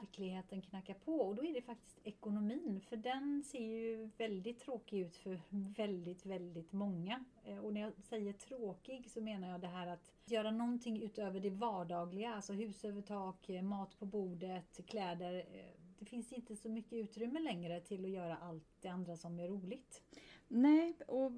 verkligheten 0.00 0.62
knackar 0.62 0.94
på 0.94 1.20
och 1.20 1.34
då 1.34 1.44
är 1.44 1.54
det 1.54 1.62
faktiskt 1.62 1.98
ekonomin 2.04 2.80
för 2.80 2.96
den 2.96 3.42
ser 3.42 3.60
ju 3.60 4.10
väldigt 4.16 4.60
tråkig 4.60 5.00
ut 5.00 5.16
för 5.16 5.40
väldigt, 5.76 6.26
väldigt 6.26 6.72
många. 6.72 7.24
Eh, 7.44 7.58
och 7.58 7.72
när 7.72 7.80
jag 7.80 7.92
säger 8.02 8.32
tråkig 8.32 9.10
så 9.10 9.20
menar 9.20 9.50
jag 9.50 9.60
det 9.60 9.66
här 9.66 9.86
att 9.86 10.12
göra 10.24 10.50
någonting 10.50 11.02
utöver 11.02 11.40
det 11.40 11.50
vardagliga, 11.50 12.34
alltså 12.34 12.52
hus 12.52 12.84
över 12.84 13.02
tak, 13.02 13.48
eh, 13.48 13.62
mat 13.62 13.98
på 13.98 14.04
bordet, 14.04 14.80
kläder. 14.86 15.34
Eh, 15.34 15.80
det 15.98 16.04
finns 16.04 16.32
inte 16.32 16.56
så 16.56 16.68
mycket 16.68 16.92
utrymme 16.92 17.40
längre 17.40 17.80
till 17.80 18.04
att 18.04 18.10
göra 18.10 18.36
allt 18.36 18.68
det 18.80 18.88
andra 18.88 19.16
som 19.16 19.40
är 19.40 19.48
roligt. 19.48 20.02
Nej, 20.48 20.94
och 21.06 21.32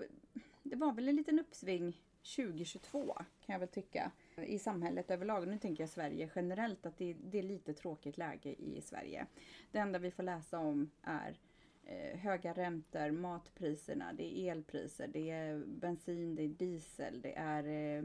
det 0.63 0.77
var 0.77 0.93
väl 0.93 1.09
en 1.09 1.17
liten 1.17 1.39
uppsving 1.39 2.03
2022 2.37 3.15
kan 3.15 3.53
jag 3.53 3.59
väl 3.59 3.69
tycka 3.69 4.13
i 4.37 4.59
samhället 4.59 5.11
överlag. 5.11 5.49
Nu 5.49 5.59
tänker 5.59 5.83
jag 5.83 5.91
Sverige 5.91 6.31
generellt 6.35 6.87
att 6.87 6.99
det, 6.99 7.17
det 7.23 7.39
är 7.39 7.43
lite 7.43 7.75
tråkigt 7.75 8.19
läge 8.19 8.51
i 8.51 8.81
Sverige. 8.81 9.27
Det 9.71 9.79
enda 9.79 9.99
vi 9.99 10.11
får 10.11 10.23
läsa 10.23 10.59
om 10.59 10.91
är 11.03 11.39
eh, 11.85 12.19
höga 12.19 12.53
räntor, 12.53 13.11
matpriserna, 13.11 14.13
det 14.13 14.39
är 14.39 14.53
elpriser, 14.53 15.09
det 15.09 15.31
är 15.31 15.65
bensin, 15.67 16.35
det 16.35 16.43
är 16.43 16.49
diesel, 16.49 17.23
det 17.23 17.35
är 17.37 17.65
eh, 17.99 18.05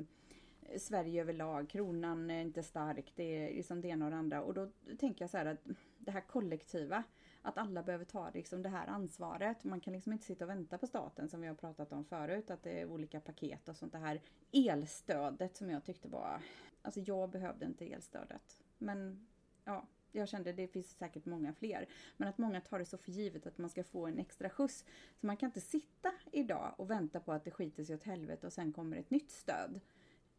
Sverige 0.77 1.21
överlag, 1.21 1.69
kronan 1.69 2.29
är 2.29 2.41
inte 2.41 2.63
stark, 2.63 3.13
det 3.15 3.23
är 3.23 3.53
liksom 3.53 3.81
det 3.81 3.87
ena 3.87 4.05
och 4.05 4.11
det 4.11 4.17
andra. 4.17 4.41
Och 4.41 4.53
då 4.53 4.69
tänker 4.99 5.23
jag 5.23 5.29
så 5.29 5.37
här 5.37 5.45
att 5.45 5.67
det 5.97 6.11
här 6.11 6.21
kollektiva, 6.21 7.03
att 7.47 7.57
alla 7.57 7.83
behöver 7.83 8.05
ta 8.05 8.29
liksom 8.29 8.61
det 8.61 8.69
här 8.69 8.87
ansvaret. 8.87 9.63
Man 9.63 9.79
kan 9.79 9.93
liksom 9.93 10.13
inte 10.13 10.25
sitta 10.25 10.45
och 10.45 10.49
vänta 10.49 10.77
på 10.77 10.87
staten 10.87 11.29
som 11.29 11.41
vi 11.41 11.47
har 11.47 11.55
pratat 11.55 11.93
om 11.93 12.05
förut, 12.05 12.49
att 12.49 12.63
det 12.63 12.81
är 12.81 12.85
olika 12.85 13.19
paket 13.19 13.69
och 13.69 13.77
sånt. 13.77 13.91
Det 13.91 13.97
här 13.97 14.21
elstödet 14.51 15.57
som 15.57 15.69
jag 15.69 15.83
tyckte 15.83 16.07
var... 16.07 16.41
Alltså 16.81 16.99
jag 16.99 17.29
behövde 17.29 17.65
inte 17.65 17.93
elstödet. 17.93 18.63
Men 18.77 19.27
ja, 19.63 19.87
jag 20.11 20.29
kände 20.29 20.53
det 20.53 20.67
finns 20.67 20.97
säkert 20.97 21.25
många 21.25 21.53
fler. 21.53 21.87
Men 22.17 22.27
att 22.27 22.37
många 22.37 22.61
tar 22.61 22.79
det 22.79 22.85
så 22.85 22.97
för 22.97 23.11
givet 23.11 23.47
att 23.47 23.57
man 23.57 23.69
ska 23.69 23.83
få 23.83 24.07
en 24.07 24.19
extra 24.19 24.49
skjuts. 24.49 24.85
Så 25.19 25.25
man 25.25 25.37
kan 25.37 25.47
inte 25.47 25.61
sitta 25.61 26.11
idag 26.31 26.75
och 26.77 26.91
vänta 26.91 27.19
på 27.19 27.31
att 27.31 27.43
det 27.43 27.51
skiter 27.51 27.83
sig 27.83 27.95
åt 27.95 28.03
helvete 28.03 28.47
och 28.47 28.53
sen 28.53 28.73
kommer 28.73 28.97
ett 28.97 29.09
nytt 29.09 29.31
stöd 29.31 29.79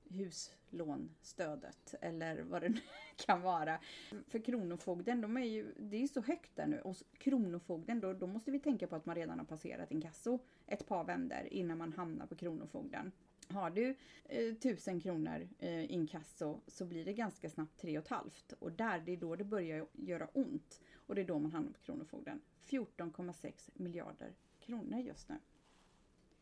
huslånstödet 0.08 1.94
eller 2.00 2.42
vad 2.42 2.62
det 2.62 2.68
nu 2.68 2.80
kan 3.16 3.42
vara. 3.42 3.78
För 4.26 4.38
Kronofogden, 4.38 5.20
de 5.20 5.36
är 5.36 5.44
ju, 5.44 5.74
det 5.78 5.96
är 5.96 6.00
ju 6.00 6.08
så 6.08 6.20
högt 6.20 6.56
där 6.56 6.66
nu 6.66 6.80
och 6.80 6.96
Kronofogden, 7.18 8.00
då, 8.00 8.12
då 8.12 8.26
måste 8.26 8.50
vi 8.50 8.58
tänka 8.58 8.86
på 8.86 8.96
att 8.96 9.06
man 9.06 9.16
redan 9.16 9.38
har 9.38 9.46
passerat 9.46 9.92
inkasso 9.92 10.38
ett 10.66 10.86
par 10.86 11.04
vänder 11.04 11.52
innan 11.52 11.78
man 11.78 11.92
hamnar 11.92 12.26
på 12.26 12.34
Kronofogden. 12.34 13.12
Har 13.48 13.70
du 13.70 13.96
eh, 14.24 14.54
tusen 14.54 15.00
kronor 15.00 15.48
eh, 15.58 15.92
inkasso 15.92 16.60
så 16.66 16.84
blir 16.84 17.04
det 17.04 17.12
ganska 17.12 17.50
snabbt 17.50 17.80
tre 17.80 17.98
och 17.98 18.04
ett 18.04 18.10
halvt 18.10 18.52
och 18.52 18.72
där, 18.72 19.00
det 19.00 19.12
är 19.12 19.16
då 19.16 19.36
det 19.36 19.44
börjar 19.44 19.86
göra 19.92 20.28
ont 20.32 20.80
och 20.94 21.14
det 21.14 21.20
är 21.20 21.24
då 21.24 21.38
man 21.38 21.52
hamnar 21.52 21.72
på 21.72 21.80
Kronofogden. 21.80 22.40
14,6 22.68 23.70
miljarder 23.74 24.34
kronor 24.60 25.00
just 25.00 25.28
nu 25.28 25.38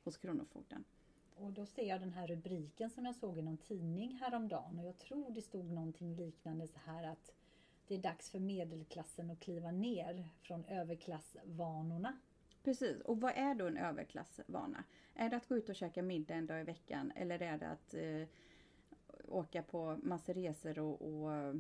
hos 0.05 0.17
Kronofogden. 0.17 0.85
Och 1.39 1.53
då 1.53 1.67
ser 1.67 1.89
jag 1.89 2.01
den 2.01 2.13
här 2.13 2.27
rubriken 2.27 2.91
som 2.91 3.07
jag 3.07 3.15
såg 3.15 3.39
i 3.39 3.43
någon 3.43 3.57
tidning 3.57 4.19
häromdagen 4.21 4.79
och 4.79 4.87
jag 4.87 4.99
tror 4.99 5.31
det 5.31 5.43
stod 5.43 5.71
någonting 5.71 6.15
liknande 6.17 6.67
så 6.69 6.79
här 6.79 7.05
att 7.05 7.33
det 7.87 7.95
är 7.95 7.99
dags 7.99 8.31
för 8.31 8.39
medelklassen 8.39 9.31
att 9.31 9.41
kliva 9.41 9.71
ner 9.71 10.29
från 10.41 10.65
överklassvanorna. 10.65 12.19
Precis, 12.63 13.01
och 13.01 13.21
vad 13.21 13.33
är 13.37 13.55
då 13.55 13.67
en 13.67 13.77
överklassvana? 13.77 14.85
Är 15.15 15.31
det 15.31 15.37
att 15.37 15.49
gå 15.49 15.57
ut 15.57 15.69
och 15.69 15.77
käka 15.77 16.03
middag 16.03 16.35
en 16.35 16.47
dag 16.47 16.61
i 16.61 16.65
veckan 16.65 17.13
eller 17.17 17.43
är 17.43 17.59
det 17.59 17.69
att 17.69 17.95
eh, 17.95 18.29
åka 19.29 19.63
på 19.63 19.99
massor 20.03 20.35
resor 20.35 20.79
och, 20.79 21.03
och 21.03 21.33
eh, 21.33 21.55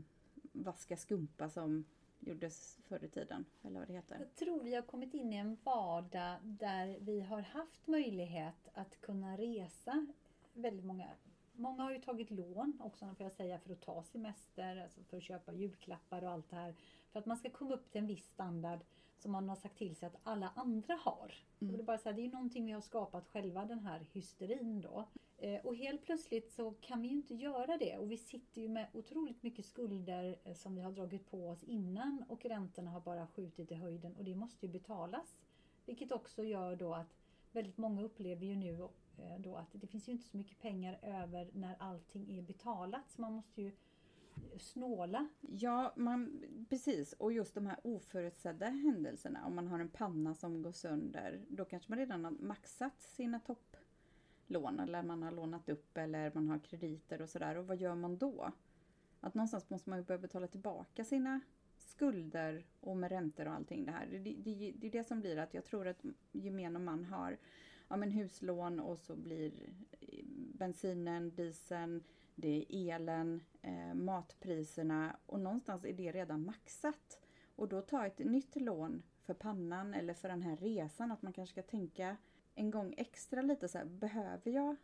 vaska 0.52 0.96
skumpa 0.96 1.50
som 1.50 1.84
gjordes 2.20 2.78
förr 2.88 3.04
i 3.04 3.08
tiden, 3.08 3.44
eller 3.62 3.78
vad 3.78 3.88
det 3.88 3.94
heter. 3.94 4.18
Jag 4.18 4.34
tror 4.34 4.62
vi 4.62 4.74
har 4.74 4.82
kommit 4.82 5.14
in 5.14 5.32
i 5.32 5.36
en 5.36 5.56
vardag 5.64 6.38
där 6.42 6.96
vi 7.00 7.20
har 7.20 7.40
haft 7.40 7.86
möjlighet 7.86 8.68
att 8.74 9.00
kunna 9.00 9.36
resa. 9.36 10.06
Väldigt 10.52 10.84
många, 10.84 11.08
många 11.52 11.82
har 11.82 11.92
ju 11.92 12.00
tagit 12.00 12.30
lån 12.30 12.80
också, 12.84 13.14
får 13.14 13.24
jag 13.24 13.32
säga, 13.32 13.58
för 13.58 13.72
att 13.72 13.80
ta 13.80 14.02
semester, 14.02 14.76
alltså 14.76 15.02
för 15.02 15.16
att 15.16 15.22
köpa 15.22 15.52
julklappar 15.52 16.24
och 16.24 16.30
allt 16.30 16.50
det 16.50 16.56
här. 16.56 16.74
För 17.12 17.18
att 17.18 17.26
man 17.26 17.36
ska 17.36 17.50
komma 17.50 17.74
upp 17.74 17.90
till 17.90 18.00
en 18.00 18.06
viss 18.06 18.26
standard 18.26 18.80
som 19.18 19.32
man 19.32 19.48
har 19.48 19.56
sagt 19.56 19.78
till 19.78 19.96
sig 19.96 20.06
att 20.06 20.20
alla 20.22 20.52
andra 20.54 20.94
har. 20.94 21.34
Mm. 21.60 21.70
Och 21.70 21.78
det, 21.78 21.82
är 21.82 21.86
bara 21.86 21.98
så 21.98 22.08
här, 22.08 22.16
det 22.16 22.26
är 22.26 22.30
någonting 22.30 22.66
vi 22.66 22.72
har 22.72 22.80
skapat 22.80 23.28
själva, 23.28 23.64
den 23.64 23.80
här 23.80 24.06
hysterin 24.12 24.80
då. 24.80 25.04
Eh, 25.38 25.66
och 25.66 25.76
helt 25.76 26.02
plötsligt 26.02 26.52
så 26.52 26.70
kan 26.70 27.02
vi 27.02 27.08
ju 27.08 27.14
inte 27.14 27.34
göra 27.34 27.76
det 27.76 27.96
och 27.96 28.10
vi 28.10 28.16
sitter 28.16 28.60
ju 28.60 28.68
med 28.68 28.86
otroligt 28.92 29.42
mycket 29.42 29.66
skulder 29.66 30.38
eh, 30.44 30.54
som 30.54 30.74
vi 30.74 30.82
har 30.82 30.92
dragit 30.92 31.30
på 31.30 31.48
oss 31.48 31.62
innan 31.64 32.24
och 32.28 32.44
räntorna 32.44 32.90
har 32.90 33.00
bara 33.00 33.26
skjutit 33.26 33.72
i 33.72 33.74
höjden 33.74 34.16
och 34.16 34.24
det 34.24 34.34
måste 34.34 34.66
ju 34.66 34.72
betalas. 34.72 35.40
Vilket 35.86 36.12
också 36.12 36.44
gör 36.44 36.76
då 36.76 36.94
att 36.94 37.16
väldigt 37.52 37.78
många 37.78 38.02
upplever 38.02 38.46
ju 38.46 38.56
nu 38.56 38.88
eh, 39.18 39.38
då 39.38 39.56
att 39.56 39.68
det 39.72 39.86
finns 39.86 40.08
ju 40.08 40.12
inte 40.12 40.28
så 40.28 40.36
mycket 40.36 40.58
pengar 40.58 40.98
över 41.02 41.50
när 41.52 41.76
allting 41.78 42.38
är 42.38 42.42
betalat 42.42 43.10
så 43.10 43.20
man 43.20 43.32
måste 43.32 43.62
ju 43.62 43.72
snåla. 44.58 45.28
Ja, 45.40 45.92
man, 45.96 46.44
precis. 46.68 47.12
Och 47.12 47.32
just 47.32 47.54
de 47.54 47.66
här 47.66 47.78
oförutsedda 47.82 48.66
händelserna. 48.66 49.46
Om 49.46 49.54
man 49.54 49.66
har 49.66 49.78
en 49.78 49.88
panna 49.88 50.34
som 50.34 50.62
går 50.62 50.72
sönder, 50.72 51.44
då 51.48 51.64
kanske 51.64 51.92
man 51.92 51.98
redan 51.98 52.24
har 52.24 52.32
maxat 52.32 53.00
sina 53.00 53.40
lån 54.50 54.80
eller 54.80 55.02
man 55.02 55.22
har 55.22 55.30
lånat 55.30 55.68
upp 55.68 55.98
eller 55.98 56.30
man 56.34 56.48
har 56.48 56.58
krediter 56.58 57.22
och 57.22 57.28
sådär. 57.28 57.56
Och 57.56 57.66
vad 57.66 57.76
gör 57.76 57.94
man 57.94 58.16
då? 58.16 58.52
Att 59.20 59.34
någonstans 59.34 59.70
måste 59.70 59.90
man 59.90 59.98
ju 59.98 60.04
börja 60.04 60.18
betala 60.18 60.46
tillbaka 60.46 61.04
sina 61.04 61.40
skulder 61.76 62.66
och 62.80 62.96
med 62.96 63.10
räntor 63.10 63.46
och 63.46 63.54
allting 63.54 63.84
det 63.84 63.92
här. 63.92 64.06
Det, 64.06 64.18
det, 64.18 64.72
det 64.76 64.86
är 64.86 64.90
det 64.90 65.04
som 65.04 65.20
blir 65.20 65.36
att 65.36 65.54
jag 65.54 65.64
tror 65.64 65.88
att 65.88 66.04
gemene 66.32 66.78
man 66.78 67.04
har 67.04 67.36
ja, 67.88 67.96
men 67.96 68.10
huslån 68.10 68.80
och 68.80 68.98
så 68.98 69.16
blir 69.16 69.52
eh, 70.00 70.24
bensinen, 70.54 71.34
dieseln, 71.34 72.02
det 72.34 72.66
är 72.68 72.94
elen, 72.94 73.40
eh, 73.62 73.94
matpriserna 73.94 75.16
och 75.26 75.40
någonstans 75.40 75.84
är 75.84 75.92
det 75.92 76.12
redan 76.12 76.44
maxat. 76.44 77.20
Och 77.56 77.68
då 77.68 77.80
ta 77.80 78.06
ett 78.06 78.18
nytt 78.18 78.56
lån 78.56 79.02
för 79.22 79.34
pannan 79.34 79.94
eller 79.94 80.14
för 80.14 80.28
den 80.28 80.42
här 80.42 80.56
resan, 80.56 81.12
att 81.12 81.22
man 81.22 81.32
kanske 81.32 81.52
ska 81.52 81.70
tänka 81.70 82.16
en 82.56 82.70
gång 82.70 82.94
extra 82.96 83.42
lite 83.42 83.68
så 83.68 83.78
här, 83.78 83.84
behöver 83.84 84.50
jag 84.50 84.76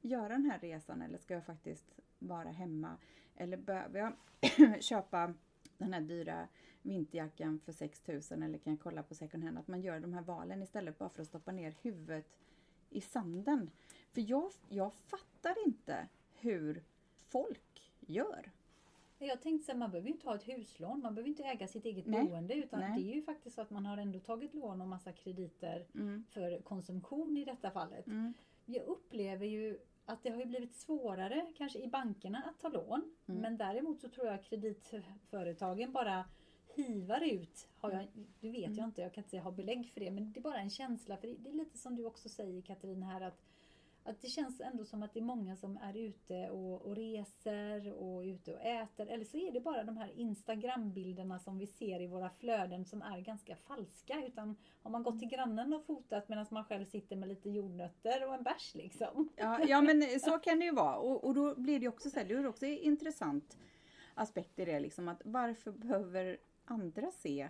göra 0.00 0.28
den 0.28 0.50
här 0.50 0.58
resan 0.58 1.02
eller 1.02 1.18
ska 1.18 1.34
jag 1.34 1.46
faktiskt 1.46 1.94
vara 2.18 2.48
hemma? 2.48 2.96
Eller 3.36 3.56
behöver 3.56 3.98
jag 3.98 4.82
köpa 4.82 5.34
den 5.78 5.92
här 5.92 6.00
dyra 6.00 6.48
vinterjackan 6.82 7.60
för 7.64 7.72
6000 7.72 8.42
eller 8.42 8.58
kan 8.58 8.72
jag 8.72 8.80
kolla 8.80 9.02
på 9.02 9.14
second 9.14 9.44
hand? 9.44 9.58
Att 9.58 9.68
man 9.68 9.80
gör 9.80 10.00
de 10.00 10.14
här 10.14 10.22
valen 10.22 10.62
istället 10.62 10.98
bara 10.98 11.08
för 11.08 11.22
att 11.22 11.28
stoppa 11.28 11.52
ner 11.52 11.74
huvudet 11.82 12.26
i 12.90 13.00
sanden. 13.00 13.70
För 14.12 14.30
jag, 14.30 14.52
jag 14.68 14.94
fattar 14.94 15.66
inte 15.66 16.08
hur 16.32 16.82
folk 17.28 17.92
gör. 18.00 18.50
Jag 19.26 19.42
tänkte 19.42 19.66
så 19.66 19.72
här, 19.72 19.78
man 19.78 19.90
behöver 19.90 20.08
ju 20.08 20.14
inte 20.14 20.26
ha 20.26 20.34
ett 20.34 20.48
huslån, 20.48 21.00
man 21.00 21.14
behöver 21.14 21.28
inte 21.28 21.42
äga 21.42 21.68
sitt 21.68 21.84
eget 21.84 22.06
Nej. 22.06 22.24
boende 22.24 22.54
utan 22.54 22.80
Nej. 22.80 23.02
det 23.02 23.12
är 23.12 23.14
ju 23.14 23.22
faktiskt 23.22 23.56
så 23.56 23.62
att 23.62 23.70
man 23.70 23.86
har 23.86 23.96
ändå 23.96 24.18
tagit 24.18 24.54
lån 24.54 24.80
och 24.80 24.88
massa 24.88 25.12
krediter 25.12 25.86
mm. 25.94 26.24
för 26.30 26.60
konsumtion 26.60 27.36
i 27.36 27.44
detta 27.44 27.70
fallet. 27.70 28.06
Mm. 28.06 28.34
Jag 28.66 28.84
upplever 28.86 29.46
ju 29.46 29.78
att 30.06 30.22
det 30.22 30.30
har 30.30 30.44
blivit 30.44 30.74
svårare 30.74 31.46
kanske 31.56 31.78
i 31.78 31.88
bankerna 31.88 32.42
att 32.46 32.60
ta 32.60 32.68
lån. 32.68 33.14
Mm. 33.26 33.40
Men 33.40 33.56
däremot 33.56 34.00
så 34.00 34.08
tror 34.08 34.26
jag 34.26 34.44
kreditföretagen 34.44 35.92
bara 35.92 36.24
hivar 36.74 37.20
ut. 37.20 37.68
Har 37.78 37.92
jag, 37.92 38.06
det 38.40 38.50
vet 38.50 38.60
jag 38.60 38.72
mm. 38.72 38.84
inte, 38.84 39.00
jag 39.00 39.12
kan 39.14 39.22
inte 39.22 39.30
säga 39.30 39.42
ha 39.42 39.50
belägg 39.50 39.90
för 39.90 40.00
det. 40.00 40.10
Men 40.10 40.32
det 40.32 40.40
är 40.40 40.42
bara 40.42 40.60
en 40.60 40.70
känsla. 40.70 41.16
För 41.16 41.28
det 41.38 41.50
är 41.50 41.54
lite 41.54 41.78
som 41.78 41.96
du 41.96 42.04
också 42.04 42.28
säger 42.28 42.62
Katarina 42.62 43.06
här 43.06 43.20
att 43.20 43.42
att 44.10 44.22
det 44.22 44.28
känns 44.28 44.60
ändå 44.60 44.84
som 44.84 45.02
att 45.02 45.14
det 45.14 45.20
är 45.20 45.24
många 45.24 45.56
som 45.56 45.76
är 45.76 45.96
ute 45.96 46.50
och, 46.50 46.82
och 46.82 46.96
reser 46.96 47.92
och 47.92 48.20
ute 48.20 48.52
och 48.52 48.60
äter. 48.60 49.06
Eller 49.06 49.24
så 49.24 49.36
är 49.36 49.52
det 49.52 49.60
bara 49.60 49.84
de 49.84 49.96
här 49.96 50.12
Instagram-bilderna 50.16 51.38
som 51.38 51.58
vi 51.58 51.66
ser 51.66 52.00
i 52.00 52.06
våra 52.06 52.30
flöden 52.30 52.84
som 52.84 53.02
är 53.02 53.20
ganska 53.20 53.56
falska. 53.56 54.24
Utan 54.26 54.56
har 54.82 54.90
man 54.90 55.02
gått 55.02 55.18
till 55.18 55.28
grannen 55.28 55.72
och 55.72 55.86
fotat 55.86 56.28
medan 56.28 56.46
man 56.50 56.64
själv 56.64 56.86
sitter 56.86 57.16
med 57.16 57.28
lite 57.28 57.50
jordnötter 57.50 58.26
och 58.26 58.34
en 58.34 58.42
bärs 58.42 58.74
liksom. 58.74 59.28
Ja, 59.36 59.60
ja 59.68 59.80
men 59.80 60.20
så 60.20 60.38
kan 60.38 60.58
det 60.58 60.64
ju 60.64 60.74
vara. 60.74 60.96
Och, 60.96 61.24
och 61.24 61.34
då 61.34 61.54
blir 61.54 61.80
det 61.80 61.88
också 61.88 62.10
så 62.10 62.18
här, 62.18 62.26
det 62.26 62.34
är 62.34 62.46
också 62.46 62.66
intressant 62.66 63.58
aspekt 64.14 64.58
i 64.58 64.64
det 64.64 64.80
liksom 64.80 65.08
att 65.08 65.22
varför 65.24 65.72
behöver 65.72 66.38
andra 66.64 67.10
se 67.10 67.48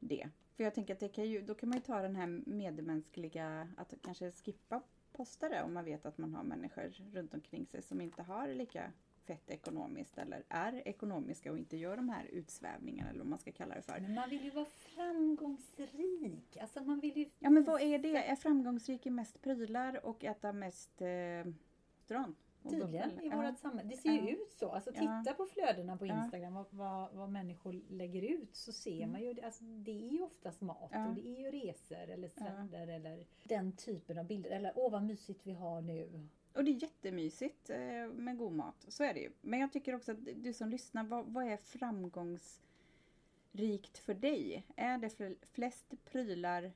det? 0.00 0.28
För 0.56 0.64
jag 0.64 0.74
tänker 0.74 0.94
att 0.94 1.00
det 1.00 1.08
kan 1.08 1.24
ju, 1.24 1.42
då 1.42 1.54
kan 1.54 1.68
man 1.68 1.78
ju 1.78 1.84
ta 1.84 2.02
den 2.02 2.16
här 2.16 2.26
medmänskliga, 2.46 3.68
att 3.76 3.94
kanske 4.02 4.30
skippa 4.30 4.82
posta 5.12 5.48
det 5.48 5.62
om 5.62 5.74
man 5.74 5.84
vet 5.84 6.06
att 6.06 6.18
man 6.18 6.34
har 6.34 6.42
människor 6.42 6.94
runt 7.12 7.34
omkring 7.34 7.66
sig 7.66 7.82
som 7.82 8.00
inte 8.00 8.22
har 8.22 8.48
lika 8.48 8.92
fett 9.24 9.50
ekonomiskt 9.50 10.18
eller 10.18 10.44
är 10.48 10.88
ekonomiska 10.88 11.52
och 11.52 11.58
inte 11.58 11.76
gör 11.76 11.96
de 11.96 12.08
här 12.08 12.24
utsvävningarna 12.24 13.10
eller 13.10 13.18
vad 13.18 13.28
man 13.28 13.38
ska 13.38 13.52
kalla 13.52 13.74
det 13.74 13.82
för. 13.82 14.00
Men 14.00 14.14
man 14.14 14.30
vill 14.30 14.44
ju 14.44 14.50
vara 14.50 14.64
framgångsrik. 14.64 16.56
Alltså 16.56 16.80
man 16.80 17.00
vill 17.00 17.16
ju... 17.16 17.30
Ja 17.38 17.50
men 17.50 17.64
vad 17.64 17.80
är 17.80 17.98
det? 17.98 18.16
Är 18.16 18.36
framgångsrik 18.36 19.06
i 19.06 19.10
mest 19.10 19.42
prylar 19.42 20.06
och 20.06 20.24
äta 20.24 20.52
mest 20.52 21.02
eh, 21.02 21.52
stran? 21.98 22.34
Tydligen 22.70 23.20
i 23.20 23.28
Ja. 23.28 23.36
vårt 23.42 23.58
samhälle. 23.58 23.88
Det 23.90 23.96
ser 23.96 24.12
ju 24.12 24.18
Ja. 24.18 24.28
ut 24.36 24.52
så. 24.52 24.72
Alltså 24.72 24.90
Ja. 24.94 25.22
titta 25.22 25.34
på 25.36 25.46
flödena 25.46 25.96
på 25.96 26.06
Ja. 26.06 26.22
Instagram, 26.24 26.54
vad, 26.54 26.66
vad, 26.70 27.12
vad 27.12 27.30
människor 27.30 27.80
lägger 27.88 28.22
ut 28.22 28.56
så 28.56 28.72
ser 28.72 28.96
Mm. 28.96 29.12
man 29.12 29.20
ju, 29.22 29.40
alltså, 29.42 29.64
det 29.64 29.90
är 30.06 30.10
ju 30.12 30.22
oftast 30.22 30.60
mat 30.60 30.90
Ja. 30.92 31.08
och 31.08 31.14
det 31.14 31.26
är 31.28 31.40
ju 31.40 31.50
resor 31.50 32.10
eller 32.10 32.28
stränder 32.28 32.86
eller 32.88 33.26
den 33.44 33.72
typen 33.76 34.18
av 34.18 34.24
bilder. 34.26 34.50
Eller 34.50 34.72
åh 34.76 34.90
vad 34.92 35.02
mysigt 35.02 35.40
vi 35.46 35.52
har 35.52 35.80
nu. 35.80 36.28
Och 36.54 36.64
det 36.64 36.70
är 36.70 36.82
jättemysigt 36.82 37.70
eh, 37.70 37.78
med 38.14 38.38
god 38.38 38.52
mat. 38.52 38.84
Så 38.88 39.04
är 39.04 39.14
det 39.14 39.20
ju. 39.20 39.30
Men 39.40 39.60
jag 39.60 39.72
tycker 39.72 39.94
också 39.94 40.12
att 40.12 40.18
du 40.36 40.52
som 40.52 40.68
lyssnar, 40.68 41.04
vad, 41.04 41.26
vad 41.26 41.44
är 41.44 41.56
framgångsrikt 41.56 43.98
för 43.98 44.14
dig? 44.14 44.66
Är 44.76 44.98
det 44.98 45.08
fl- 45.08 45.44
flest 45.46 45.94
prylar 46.04 46.72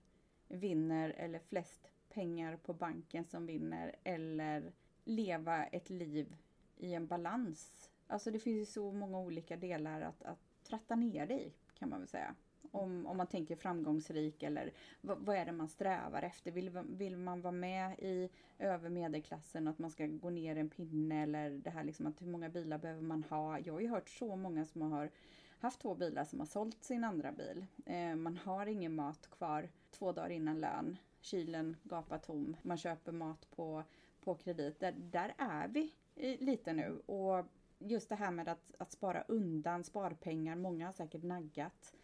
vinner 0.49 1.11
eller 1.11 1.38
flest 1.38 1.91
pengar 2.09 2.56
på 2.56 2.73
banken 2.73 3.25
som 3.25 3.47
vinner 3.47 3.97
eller 4.05 4.73
leva 5.06 5.64
ett 5.64 5.91
liv 5.91 6.37
i 6.76 6.94
en 6.94 7.06
balans? 7.06 7.91
Alltså 8.06 8.31
det 8.31 8.38
finns 8.38 8.58
ju 8.58 8.73
så 8.73 8.93
många 8.93 9.19
olika 9.19 9.56
delar 9.56 10.00
att, 10.00 10.23
att 10.23 10.38
tratta 10.62 10.97
ner 10.97 11.26
dig 11.26 11.55
kan 11.79 11.91
man 11.91 11.99
väl 11.99 12.08
säga. 12.08 12.35
Om, 12.70 13.06
om 13.06 13.17
man 13.17 13.26
tänker 13.26 13.56
framgångsrik 13.56 14.43
eller 14.43 14.73
vad, 15.00 15.19
vad 15.19 15.37
är 15.37 15.44
det 15.44 15.53
man 15.53 15.69
strävar 15.69 16.23
efter? 16.23 16.50
Vill, 16.50 16.70
vill 16.88 17.17
man 17.17 17.41
vara 17.41 17.53
med 17.53 17.99
i 17.99 18.29
över 18.58 18.88
medelklassen 18.88 19.67
och 19.67 19.70
att 19.70 19.79
man 19.79 19.91
ska 19.91 20.06
gå 20.06 20.31
ner 20.31 20.56
en 20.56 20.70
pinne 20.70 21.23
eller 21.23 21.50
det 21.50 21.70
här 21.70 21.85
liksom 21.85 22.06
att 22.06 22.23
hur 22.23 22.26
många 22.26 22.49
bilar 22.49 22.79
behöver 22.79 23.02
man 23.02 23.23
ha? 23.23 23.59
Jag 23.59 23.73
har 23.73 23.81
ju 23.81 23.88
hört 23.88 24.09
så 24.09 24.37
många 24.37 24.64
som 24.64 24.82
har 24.82 25.11
haft 25.59 25.81
två 25.81 25.94
bilar 25.94 26.25
som 26.25 26.41
har 26.41 26.47
sålt 26.47 26.85
sin 26.85 27.05
andra 27.05 27.32
bil. 27.32 27.67
Eh, 27.87 28.14
man 28.14 28.37
har 28.37 28.67
ingen 28.67 28.94
mat 28.94 29.31
kvar 29.31 29.69
två 29.91 30.12
dagar 30.12 30.31
innan 30.31 30.61
lön. 30.61 30.99
Kylen 31.20 31.76
gapar 31.82 32.19
tom. 32.19 32.56
Man 32.62 32.79
köper 32.79 33.12
mat 33.12 33.50
på, 33.56 33.82
på 34.26 34.34
kredit. 34.34 34.81
Där, 34.81 34.93
där 34.93 35.34
är 35.38 35.69
vi 35.69 35.93
lite 36.38 36.73
nu. 36.73 37.00
Och 37.06 37.46
just 37.78 38.08
det 38.08 38.14
här 38.14 38.31
med 38.31 38.49
att, 38.49 38.75
att 38.78 38.93
spara 38.93 39.23
undan 39.28 39.84
sparpengar. 39.84 40.56
Många 40.56 40.87
har 40.87 40.93
säkert 40.93 41.23
naggat 41.23 41.94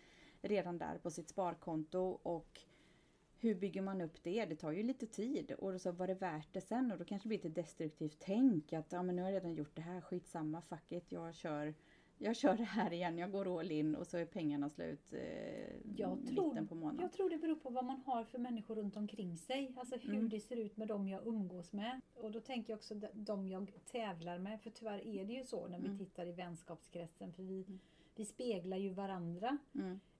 redan 0.42 0.78
där 0.78 0.98
på 0.98 1.10
sitt 1.10 1.28
sparkonto 1.28 2.18
och 2.22 2.60
hur 3.38 3.54
bygger 3.54 3.82
man 3.82 4.00
upp 4.00 4.22
det? 4.22 4.44
Det 4.44 4.56
tar 4.56 4.72
ju 4.72 4.82
lite 4.82 5.06
tid 5.06 5.52
och 5.52 5.80
så 5.80 5.92
var 5.92 6.06
det 6.06 6.14
värt 6.14 6.48
det 6.52 6.60
sen 6.60 6.92
och 6.92 6.98
då 6.98 7.04
kanske 7.04 7.28
det 7.28 7.38
blir 7.38 7.46
ett 7.46 7.54
destruktivt 7.54 8.16
tänk 8.18 8.72
att 8.72 8.92
ja 8.92 9.02
men 9.02 9.16
nu 9.16 9.22
har 9.22 9.30
jag 9.30 9.36
redan 9.36 9.54
gjort 9.54 9.76
det 9.76 9.82
här, 9.82 10.00
skitsamma, 10.00 10.62
fuck 10.62 10.92
it, 10.92 11.12
jag 11.12 11.34
kör 11.34 11.74
jag 12.18 12.36
kör 12.36 12.56
det 12.56 12.62
här 12.64 12.92
igen, 12.92 13.18
jag 13.18 13.32
går 13.32 13.58
all 13.60 13.70
in 13.70 13.94
och 13.94 14.06
så 14.06 14.16
är 14.16 14.24
pengarna 14.24 14.68
slut 14.70 15.12
eh, 15.12 15.20
Jag 15.96 16.26
tror, 16.26 16.48
mitten 16.48 16.66
på 16.68 16.74
månaden. 16.74 17.00
jag 17.02 17.12
tror 17.12 17.30
det 17.30 17.38
beror 17.38 17.54
på 17.56 17.70
vad 17.70 17.84
man 17.84 18.00
har 18.06 18.24
för 18.24 18.38
människor 18.38 18.74
runt 18.74 18.96
omkring 18.96 19.36
sig. 19.36 19.74
Alltså 19.76 19.96
hur 19.96 20.14
Mm. 20.14 20.28
det 20.28 20.40
ser 20.40 20.56
ut 20.56 20.76
med 20.76 20.88
dem 20.88 21.08
jag 21.08 21.26
umgås 21.26 21.72
med. 21.72 22.00
Och 22.14 22.30
då 22.30 22.40
tänker 22.40 22.72
jag 22.72 22.76
också 22.78 22.94
de- 23.12 23.48
jag 23.48 23.72
tävlar 23.92 24.38
med. 24.38 24.60
För 24.60 24.70
tyvärr 24.70 25.06
är 25.06 25.24
det 25.24 25.32
ju 25.32 25.44
så 25.44 25.68
när 25.68 25.78
vi 25.78 25.86
Mm. 25.86 25.98
tittar 25.98 26.26
i 26.26 26.32
vänskapskretsen. 26.32 27.32
För 27.32 27.42
vi, 27.42 27.64
Mm. 27.64 27.78
vi 28.14 28.24
speglar 28.24 28.76
ju 28.76 28.90
varandra. 28.90 29.58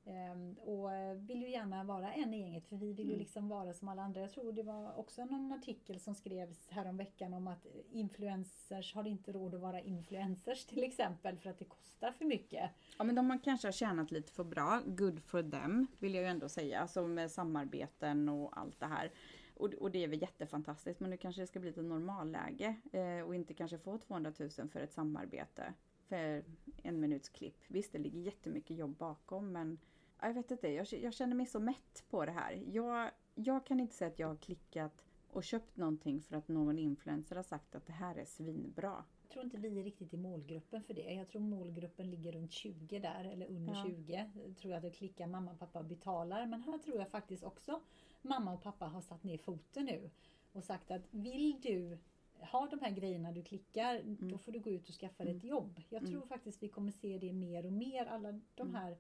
Ehm, 0.05 0.55
och 0.55 0.93
eh, 0.93 1.15
vill 1.15 1.43
ju 1.43 1.51
gärna 1.51 1.85
vara 1.85 2.13
en 2.13 2.35
i 2.35 2.41
gänget 2.41 2.67
för 2.67 2.77
vi 2.77 2.93
vill 2.93 3.07
ju 3.07 3.13
Mm. 3.13 3.19
liksom 3.21 3.49
vara 3.49 3.73
som 3.75 3.89
alla 3.89 4.03
andra. 4.03 4.21
Jag 4.21 4.31
tror 4.33 4.53
det 4.53 4.63
var 4.63 4.99
också 4.99 5.25
någon 5.25 5.53
artikel 5.53 6.01
som 6.01 6.15
skrevs 6.15 6.69
häromveckan 6.71 7.35
om 7.35 7.47
att 7.47 7.67
influencers 7.91 8.95
har 8.95 9.07
inte 9.07 9.33
råd 9.33 9.55
att 9.55 9.61
vara 9.61 9.81
influencers 9.81 10.65
till 10.67 10.85
exempel 10.85 11.39
för 11.39 11.51
att 11.51 11.59
det 11.59 11.65
kostar 11.65 12.13
för 12.13 12.25
mycket. 12.25 12.71
Ja 12.99 13.05
men 13.05 13.15
de 13.15 13.31
har 13.31 13.39
kanske 13.45 13.67
har 13.69 13.73
tjänat 13.73 14.11
lite 14.11 14.33
för 14.33 14.45
bra, 14.45 14.83
good 14.87 15.23
for 15.23 15.43
them 15.51 15.87
vill 15.99 16.15
jag 16.15 16.23
ju 16.23 16.29
ändå 16.29 16.49
säga, 16.49 16.81
alltså 16.81 17.07
med 17.07 17.31
samarbeten 17.31 18.29
och 18.29 18.59
allt 18.59 18.81
det 18.81 18.87
här. 18.87 19.11
Och, 19.55 19.75
och 19.75 19.91
det 19.91 20.05
är 20.05 20.09
väl 20.09 20.23
jättefantastiskt 20.23 21.01
men 21.01 21.11
nu 21.11 21.17
kanske 21.17 21.43
det 21.43 21.47
ska 21.47 21.61
bli 21.61 21.71
ett 21.71 21.77
normalläge 21.77 22.77
eh, 22.93 23.27
och 23.27 23.35
inte 23.35 23.55
kanske 23.55 23.79
få 23.79 23.99
200 23.99 24.33
000 24.39 24.69
för 24.69 24.81
ett 24.81 24.93
samarbete. 24.93 25.75
För 26.09 26.45
en 26.83 27.01
minuts 27.01 27.29
klipp. 27.29 27.57
Visst 27.69 27.93
det 27.93 27.99
ligger 27.99 28.21
jättemycket 28.21 28.77
jobb 28.77 28.97
bakom 28.97 29.53
men 29.53 29.79
jag 30.27 30.35
vet 30.35 30.51
inte, 30.51 30.69
jag, 30.69 30.87
jag 30.93 31.15
känner 31.15 31.35
mig 31.37 31.47
så 31.47 31.61
mätt 31.61 32.05
på 32.11 32.25
det 32.25 32.33
här. 32.33 32.63
Jag, 32.67 33.11
jag 33.35 33.67
kan 33.67 33.81
inte 33.81 33.95
säga 33.95 34.11
att 34.11 34.19
jag 34.19 34.29
har 34.29 34.37
klickat 34.37 35.05
och 35.33 35.45
köpt 35.45 35.77
någonting 35.77 36.21
för 36.21 36.37
att 36.37 36.49
någon 36.49 36.79
influencer 36.79 37.37
har 37.37 37.43
sagt 37.43 37.75
att 37.75 37.87
det 37.87 37.93
här 37.93 38.17
är 38.17 38.25
svinbra. 38.25 39.05
Jag 39.23 39.31
tror 39.31 39.45
inte 39.45 39.57
vi 39.57 39.81
är 39.81 39.85
riktigt 39.85 40.15
i 40.15 40.17
målgruppen 40.17 40.83
för 40.83 40.95
det. 40.95 41.15
Jag 41.15 41.29
tror 41.29 41.43
målgruppen 41.43 42.11
ligger 42.11 42.33
runt 42.33 42.53
20 42.53 42.99
där 42.99 43.25
eller 43.25 43.47
under 43.47 43.75
Ja. 43.75 43.85
20. 43.87 44.31
Jag 44.47 44.57
tror 44.57 44.75
att 44.75 44.83
det 44.83 44.91
klickar 44.91 45.27
mamma 45.27 45.51
och 45.51 45.59
pappa 45.59 45.83
betalar. 45.83 46.47
Men 46.47 46.63
här 46.63 46.79
tror 46.79 46.99
jag 46.99 47.09
faktiskt 47.09 47.45
också 47.45 47.81
mamma 48.23 48.53
och 48.53 48.63
pappa 48.63 48.87
har 48.87 49.01
satt 49.01 49.25
ner 49.25 49.39
foten 49.39 49.85
nu 49.85 50.11
och 50.53 50.65
sagt 50.65 50.91
att 50.91 51.03
vill 51.11 51.61
du 51.61 51.99
ha 52.41 52.67
de 52.67 52.81
här 52.81 52.91
grejerna 52.91 53.33
du 53.33 53.43
klickar, 53.43 54.03
då 54.05 54.39
får 54.39 54.53
du 54.53 54.61
gå 54.61 54.71
ut 54.71 54.89
och 54.89 54.95
skaffa 54.95 55.25
dig 55.25 55.37
ett 55.37 55.45
jobb. 55.45 55.81
Jag 55.89 56.07
tror 56.07 56.27
faktiskt 56.27 56.63
vi 56.63 56.69
kommer 56.69 56.93
se 56.93 57.19
det 57.19 57.33
mer 57.33 57.67
och 57.67 57.73
mer. 57.73 58.07
Alla 58.07 58.41
de 58.55 58.75
här 58.75 58.97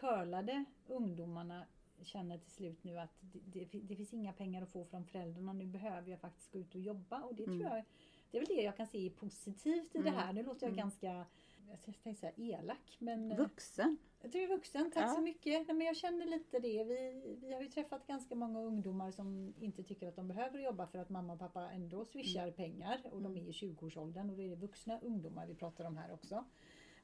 curlade 0.00 0.64
ungdomarna 0.86 1.66
känner 2.02 2.38
till 2.38 2.50
slut 2.50 2.84
nu 2.84 2.98
att 2.98 3.10
det, 3.20 3.64
det, 3.64 3.80
det 3.80 3.96
finns 3.96 4.14
inga 4.14 4.32
pengar 4.32 4.62
att 4.62 4.70
få 4.72 4.84
från 4.84 5.04
föräldrarna. 5.04 5.52
Nu 5.52 5.66
behöver 5.66 6.10
jag 6.10 6.20
faktiskt 6.20 6.52
gå 6.52 6.58
ut 6.58 6.74
och 6.74 6.80
jobba 6.80 7.22
och 7.22 7.34
det 7.34 7.44
tror 7.44 7.62
jag 7.62 7.84
det 8.30 8.38
är 8.38 8.40
väl 8.46 8.56
det 8.56 8.62
jag 8.62 8.76
kan 8.76 8.86
se 8.86 9.10
positivt 9.10 9.94
i 9.94 9.98
det 10.02 10.10
här. 10.10 10.32
Nu 10.32 10.42
låter 10.42 10.66
jag 10.66 10.76
ganska 10.76 11.26
jag 11.70 11.82
tänkte 11.82 12.14
säga 12.14 12.32
elak 12.36 12.96
men 12.98 13.32
eh, 13.32 13.38
Vuxen! 13.38 13.96
du 14.22 14.42
är 14.42 14.48
vuxen, 14.48 14.90
tack 14.90 15.02
Ja. 15.04 15.14
så 15.14 15.20
mycket. 15.20 15.66
Nej, 15.66 15.76
men 15.76 15.86
jag 15.86 15.96
känner 15.96 16.26
lite 16.26 16.58
det. 16.58 16.84
Vi, 16.84 17.36
vi 17.42 17.52
har 17.52 17.60
ju 17.62 17.68
träffat 17.68 18.06
ganska 18.06 18.34
många 18.34 18.60
ungdomar 18.60 19.10
som 19.10 19.54
inte 19.60 19.82
tycker 19.82 20.08
att 20.08 20.16
de 20.16 20.28
behöver 20.28 20.58
jobba 20.58 20.86
för 20.86 20.98
att 20.98 21.08
mamma 21.08 21.32
och 21.32 21.38
pappa 21.38 21.70
ändå 21.70 22.04
swishar 22.04 22.42
Mm. 22.42 22.54
pengar. 22.54 23.00
Och 23.12 23.22
de 23.22 23.36
är 23.36 23.40
i 23.40 23.50
20-årsåldern 23.52 24.30
och 24.30 24.36
då 24.36 24.42
är 24.42 24.48
det 24.50 24.56
vuxna 24.56 25.00
ungdomar 25.00 25.46
vi 25.46 25.54
pratar 25.54 25.84
om 25.84 25.96
här 25.96 26.12
också. 26.12 26.44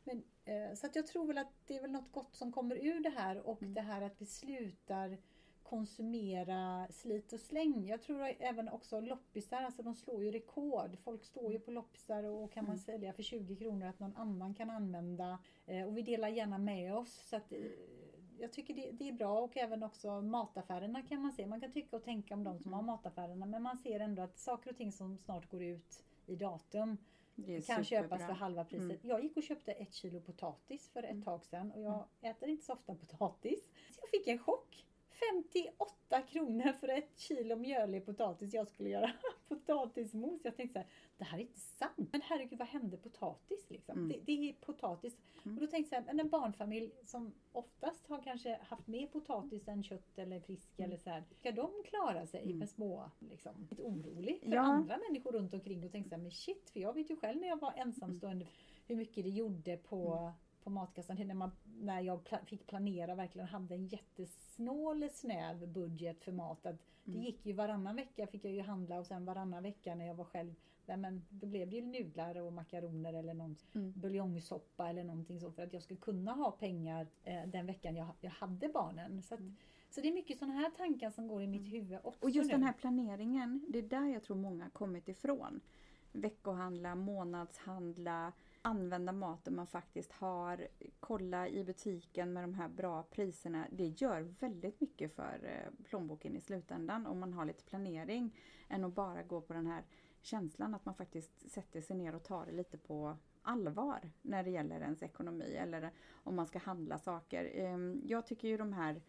Men, 0.05 0.23
eh, 0.45 0.75
så 0.75 0.87
att 0.87 0.97
jag 0.97 1.07
tror 1.07 1.27
väl 1.27 1.39
att 1.39 1.53
det 1.67 1.77
är 1.77 1.81
väl 1.81 1.91
något 1.91 2.13
gott 2.13 2.35
som 2.37 2.53
kommer 2.53 2.77
ur 2.87 3.01
det 3.01 3.11
här 3.11 3.47
och 3.47 3.63
Mm. 3.63 3.75
det 3.75 3.81
här 3.81 4.03
att 4.03 4.21
vi 4.21 4.27
slutar 4.27 5.19
konsumera 5.63 6.87
slit 6.91 7.33
och 7.33 7.41
släng. 7.41 7.87
Jag 7.87 8.03
tror 8.03 8.23
även 8.39 8.69
också 8.69 9.01
loppisar, 9.01 9.63
alltså 9.63 9.83
de 9.83 9.95
slår 9.95 10.25
ju 10.25 10.31
rekord. 10.31 10.99
Folk 11.05 11.25
står 11.25 11.53
ju 11.53 11.61
på 11.61 11.71
loppisar 11.71 12.25
och 12.25 12.53
kan 12.53 12.65
man 12.65 12.73
Mm. 12.73 12.79
sälja 12.85 13.13
för 13.13 13.23
20 13.23 13.57
kronor 13.57 13.87
att 13.87 13.99
någon 14.01 14.17
annan 14.17 14.55
kan 14.55 14.71
använda. 14.71 15.39
Eh, 15.67 15.87
och 15.87 15.97
vi 15.97 16.03
delar 16.03 16.29
gärna 16.29 16.59
med 16.59 16.95
oss. 16.97 17.29
Så 17.29 17.37
att, 17.37 17.53
eh, 17.53 17.59
jag 18.39 18.53
tycker 18.53 18.75
det, 18.75 18.91
det 18.93 19.09
är 19.09 19.13
bra 19.13 19.41
och 19.41 19.57
även 19.57 19.83
också 19.83 20.21
mataffärerna 20.23 21.03
kan 21.03 21.23
man 21.23 21.33
se. 21.33 21.47
Man 21.47 21.61
kan 21.61 21.73
tycka 21.73 21.97
och 21.97 22.05
tänka 22.05 22.35
om 22.35 22.45
de 22.45 22.59
som 22.59 22.69
Mm. 22.69 22.75
har 22.75 22.83
mataffärerna 22.97 23.47
men 23.47 23.63
man 23.63 23.79
ser 23.79 24.01
ändå 24.01 24.23
att 24.23 24.39
saker 24.39 24.71
och 24.71 24.77
ting 24.77 24.93
som 24.93 25.19
snart 25.19 25.51
går 25.51 25.63
ut 25.63 26.05
i 26.27 26.37
datum 26.37 26.97
Det 27.35 27.67
kan 27.67 27.85
köpas 27.85 28.09
superbra. 28.09 28.27
för 28.27 28.35
halva 28.35 28.65
priset. 28.65 28.83
Mm. 28.85 28.99
Jag 29.03 29.23
gick 29.23 29.37
och 29.37 29.43
köpte 29.43 29.73
ett 29.73 29.95
kilo 29.95 30.21
potatis 30.21 30.89
för 30.89 31.03
ett 31.03 31.11
Mm. 31.11 31.23
tag 31.23 31.45
sedan 31.45 31.73
och 31.73 31.83
jag 31.83 32.05
äter 32.21 32.49
inte 32.49 32.65
så 32.65 32.73
ofta 32.73 32.95
potatis. 32.95 33.71
Så 33.91 34.01
jag 34.03 34.11
fick 34.11 34.27
en 34.27 34.39
chock. 34.39 34.87
58 35.31 36.23
kronor 36.23 36.73
för 36.73 36.89
ett 36.89 37.19
kilo 37.19 37.57
mjölig 37.57 38.07
potatis. 38.07 38.55
Jag 38.55 38.69
skulle 38.69 38.89
göra 38.89 39.11
potatismos. 39.49 40.41
Jag 40.45 40.57
tänkte 40.57 40.73
så 40.73 40.79
här, 40.79 40.89
det 41.19 41.25
här 41.25 41.39
är 41.39 41.43
inte 41.43 41.61
sant. 41.61 42.09
Men 42.13 42.21
herregud, 42.25 42.59
vad 42.59 42.69
hände 42.69 42.97
potatis 42.97 43.71
liksom? 43.71 43.99
Mm. 43.99 44.09
Det, 44.09 44.19
det 44.25 44.49
är 44.49 44.53
potatis. 44.53 45.17
Mm. 45.45 45.57
Och 45.59 45.61
då 45.65 45.67
tänkte 45.71 45.95
jag 45.97 46.05
så 46.05 46.11
här, 46.11 46.21
en 46.21 46.29
barnfamilj 46.29 46.93
som 47.05 47.33
oftast 47.53 48.07
har 48.07 48.23
kanske 48.23 48.59
haft 48.63 48.87
mer 48.87 49.07
potatis 49.07 49.69
än 49.69 49.83
kött 49.83 50.19
eller 50.19 50.41
fisk 50.41 50.79
Mm. 50.79 50.91
eller 50.91 50.99
så 50.99 51.11
här. 51.11 51.25
Ska 51.39 51.53
de 51.53 51.71
klara 51.85 52.27
sig 52.27 52.43
Mm. 52.43 52.59
med 52.59 52.69
små, 52.71 53.11
liksom, 53.19 53.67
lite 53.71 53.83
orolig 53.83 54.41
för 54.43 54.53
Ja. 54.55 54.61
andra 54.61 54.99
människor 55.09 55.33
runt 55.33 55.55
omkring 55.55 55.85
och 55.85 55.93
tänkte 55.93 56.09
så 56.11 56.15
här, 56.17 56.23
men 56.23 56.31
shit, 56.33 56.71
för 56.71 56.81
jag 56.81 56.93
vet 56.93 57.11
ju 57.11 57.17
själv 57.17 57.41
när 57.41 57.49
jag 57.49 57.61
var 57.61 57.73
ensamstående 57.77 58.47
hur 58.87 58.97
mycket 58.97 59.25
det 59.25 59.31
gjorde 59.31 59.77
på, 59.77 60.13
Mm. 60.13 60.33
På 60.65 60.71
matkassan. 60.71 61.17
När, 61.17 61.35
man, 61.35 61.51
när 61.81 62.01
jag 62.01 62.23
pla- 62.23 62.45
fick 62.45 62.67
planera 62.67 63.15
verkligen 63.15 63.49
hade 63.49 63.75
en 63.75 63.87
jättesnål 63.87 65.09
snäv 65.13 65.69
budget 65.69 66.25
för 66.25 66.33
mat. 66.33 66.67
Att 66.67 66.77
Det 67.05 67.11
Mm. 67.13 67.25
gick 67.25 67.47
ju 67.47 67.53
varannan 67.53 67.97
vecka 67.97 68.27
fick 68.27 68.45
jag 68.45 68.53
ju 68.53 68.61
handla 68.63 68.99
och 68.99 69.07
sen 69.07 69.25
varannan 69.25 69.63
vecka 69.63 69.95
när 69.95 70.07
jag 70.07 70.15
var 70.15 70.25
själv 70.25 70.55
Nej, 70.87 70.97
men 70.97 71.25
då 71.31 71.47
blev 71.47 71.71
det 71.71 71.77
ju 71.77 71.83
nudlar 71.83 72.37
och 72.41 72.53
makaroner 72.53 73.13
eller 73.15 73.35
någon 73.35 73.57
Mm. 73.75 73.93
buljongsoppa 73.97 74.89
eller 74.89 75.05
någonting 75.05 75.41
så 75.41 75.53
för 75.53 75.63
att 75.63 75.73
jag 75.73 75.83
skulle 75.83 76.01
kunna 76.01 76.33
ha 76.33 76.51
pengar 76.51 77.07
eh, 77.25 77.47
den 77.47 77.67
veckan 77.67 77.97
jag, 77.97 78.09
jag 78.21 78.31
hade 78.31 78.69
barnen. 78.69 79.23
Så, 79.23 79.35
att, 79.35 79.41
Mm. 79.41 79.57
så 79.91 80.01
det 80.01 80.09
är 80.09 80.13
mycket 80.13 80.39
sådana 80.39 80.55
här 80.55 80.71
tankar 80.71 81.11
som 81.11 81.29
går 81.29 81.43
i 81.43 81.47
mitt 81.47 81.73
huvud 81.73 81.99
också 82.05 82.25
Och 82.25 82.31
just 82.31 82.47
nu. 82.47 82.53
den 82.53 82.63
här 82.63 82.73
planeringen, 82.73 83.65
det 83.69 83.79
är 83.79 83.83
där 83.83 84.07
jag 84.07 84.23
tror 84.23 84.37
många 84.37 84.71
kommit 84.71 85.09
ifrån. 85.09 85.61
Veckohandla, 86.13 86.95
månadshandla, 86.95 88.33
använda 88.63 89.13
maten 89.13 89.57
man 89.57 89.67
faktiskt 89.67 90.13
har, 90.13 90.69
kolla 91.01 91.49
i 91.49 91.65
butiken 91.65 92.33
med 92.33 92.45
de 92.45 92.55
här 92.55 92.69
bra 92.69 93.03
priserna. 93.03 93.67
Det 93.71 93.87
gör 93.87 94.21
väldigt 94.21 94.81
mycket 94.81 95.15
för 95.15 95.41
eh, 95.43 95.85
plånboken 95.85 96.37
i 96.37 96.41
slutändan 96.41 97.07
om 97.07 97.21
man 97.21 97.33
har 97.33 97.45
lite 97.45 97.65
planering 97.65 98.39
än 98.69 98.85
att 98.85 98.95
bara 98.95 99.23
gå 99.23 99.41
på 99.41 99.53
den 99.53 99.67
här 99.67 99.85
känslan 100.21 100.75
att 100.75 100.85
man 100.85 100.95
faktiskt 100.95 101.51
sätter 101.51 101.81
sig 101.81 101.97
ner 101.97 102.15
och 102.15 102.23
tar 102.23 102.47
det 102.47 102.53
lite 102.53 102.79
på 102.79 103.17
allvar 103.43 104.11
när 104.23 104.43
det 104.43 104.51
gäller 104.51 104.81
ens 104.81 105.03
ekonomi 105.03 105.55
eller 105.55 105.91
om 106.13 106.37
man 106.37 106.47
ska 106.47 106.59
handla 106.59 106.99
saker. 106.99 107.51
Ehm, 107.55 108.03
jag 108.05 108.27
tycker 108.27 108.49
ju 108.49 108.57
de 108.57 108.73
här 108.73 109.03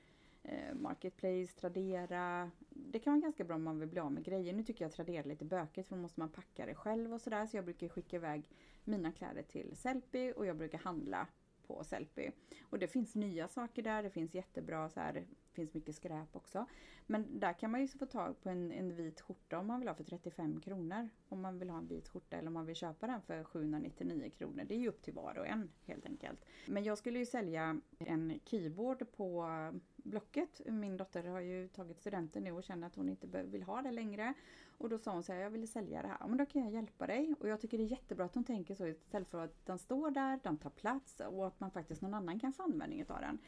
Eh, 0.44 0.76
marketplace, 0.76 1.48
Tradera. 1.60 2.52
Det 2.70 3.00
kan 3.00 3.14
vara 3.14 3.22
ganska 3.22 3.44
bra 3.44 3.56
om 3.56 3.64
man 3.64 3.80
vill 3.80 3.90
bli 3.90 4.00
av 4.00 4.12
med 4.12 4.24
grejer. 4.24 4.54
Nu 4.54 4.64
tycker 4.64 4.86
jag 4.86 4.92
Tradera 4.92 5.24
är 5.24 5.28
lite 5.28 5.46
bökigt 5.46 5.88
för 5.88 5.96
då 5.96 6.02
måste 6.02 6.20
man 6.20 6.30
packa 6.30 6.66
det 6.66 6.76
själv 6.76 7.14
och 7.14 7.22
sådär. 7.22 7.46
Så 7.46 7.58
jag 7.58 7.66
brukar 7.66 7.88
skicka 7.88 8.16
iväg 8.16 8.50
mina 8.84 9.12
kläder 9.12 9.44
till 9.44 9.76
Sellpy 9.76 10.32
och 10.32 10.46
jag 10.46 10.58
brukar 10.58 10.78
handla 10.78 11.28
på 11.68 11.84
Sellpy. 11.84 12.30
Och 12.62 12.80
det 12.80 12.88
finns 12.88 13.16
nya 13.16 13.48
saker 13.48 13.82
där, 13.82 14.04
det 14.04 14.10
finns 14.10 14.34
jättebra 14.34 14.90
så 14.90 15.00
här, 15.00 15.26
finns 15.54 15.74
mycket 15.74 15.96
skräp 15.96 16.36
också. 16.36 16.66
Men 17.06 17.40
där 17.40 17.54
kan 17.54 17.72
man 17.72 17.82
ju 17.82 17.88
få 17.88 18.06
tag 18.06 18.42
på 18.42 18.50
en, 18.50 18.72
en 18.72 18.96
vit 18.96 19.22
skjorta 19.22 19.60
om 19.60 19.68
man 19.68 19.80
vill 19.80 19.88
ha 19.88 19.96
för 19.96 20.04
35 20.04 20.62
kronor. 20.62 21.10
Om 21.30 21.42
man 21.42 21.60
vill 21.60 21.70
ha 21.70 21.78
en 21.78 21.88
vit 21.88 22.08
skjorta 22.08 22.38
eller 22.38 22.48
om 22.48 22.54
man 22.54 22.66
vill 22.66 22.76
köpa 22.76 23.08
den 23.08 23.22
för 23.22 23.44
799 23.44 24.30
kronor. 24.30 24.64
Det 24.68 24.76
är 24.76 24.80
ju 24.80 24.88
upp 24.88 25.02
till 25.02 25.14
var 25.14 25.38
och 25.38 25.48
en 25.48 25.72
helt 25.86 26.06
enkelt. 26.06 26.46
Men 26.68 26.84
jag 26.84 26.98
skulle 26.98 27.20
ju 27.20 27.26
sälja 27.26 27.82
en 28.00 28.40
keyboard 28.46 29.12
på 29.12 29.50
Blocket. 29.96 30.62
Min 30.66 30.98
dotter 30.98 31.24
har 31.24 31.40
ju 31.40 31.68
tagit 31.68 32.00
studenten 32.00 32.44
nu 32.44 32.52
och 32.52 32.64
känner 32.64 32.88
att 32.88 32.96
hon 32.96 33.10
inte 33.10 33.44
vill 33.44 33.64
ha 33.64 33.82
det 33.82 33.92
längre. 33.92 34.34
Och 34.78 34.90
då 34.90 34.98
sa 34.98 35.12
hon 35.12 35.24
så 35.24 35.34
här, 35.34 35.40
jag 35.40 35.50
vill 35.50 35.68
sälja 35.68 36.02
det 36.02 36.08
här. 36.08 36.28
Men 36.28 36.38
då 36.38 36.46
kan 36.46 36.62
jag 36.62 36.72
hjälpa 36.72 37.08
dig. 37.08 37.36
Och 37.40 37.48
jag 37.48 37.62
tycker 37.62 37.78
det 37.78 37.84
är 37.84 37.92
jättebra 37.92 38.26
att 38.26 38.36
hon 38.36 38.44
tänker 38.44 38.76
så 38.76 38.88
istället 38.88 39.28
för 39.28 39.44
att 39.44 39.66
den 39.66 39.78
står 39.78 40.12
där, 40.12 40.40
den 40.44 40.58
tar 40.58 40.70
plats 40.70 41.20
och 41.20 41.48
att 41.48 41.60
man 41.60 41.72
faktiskt 41.72 42.02
någon 42.02 42.14
annan 42.14 42.40
kan 42.40 42.54
få 42.54 42.64
användning 42.64 43.06
av 43.10 43.22
den. 43.22 43.40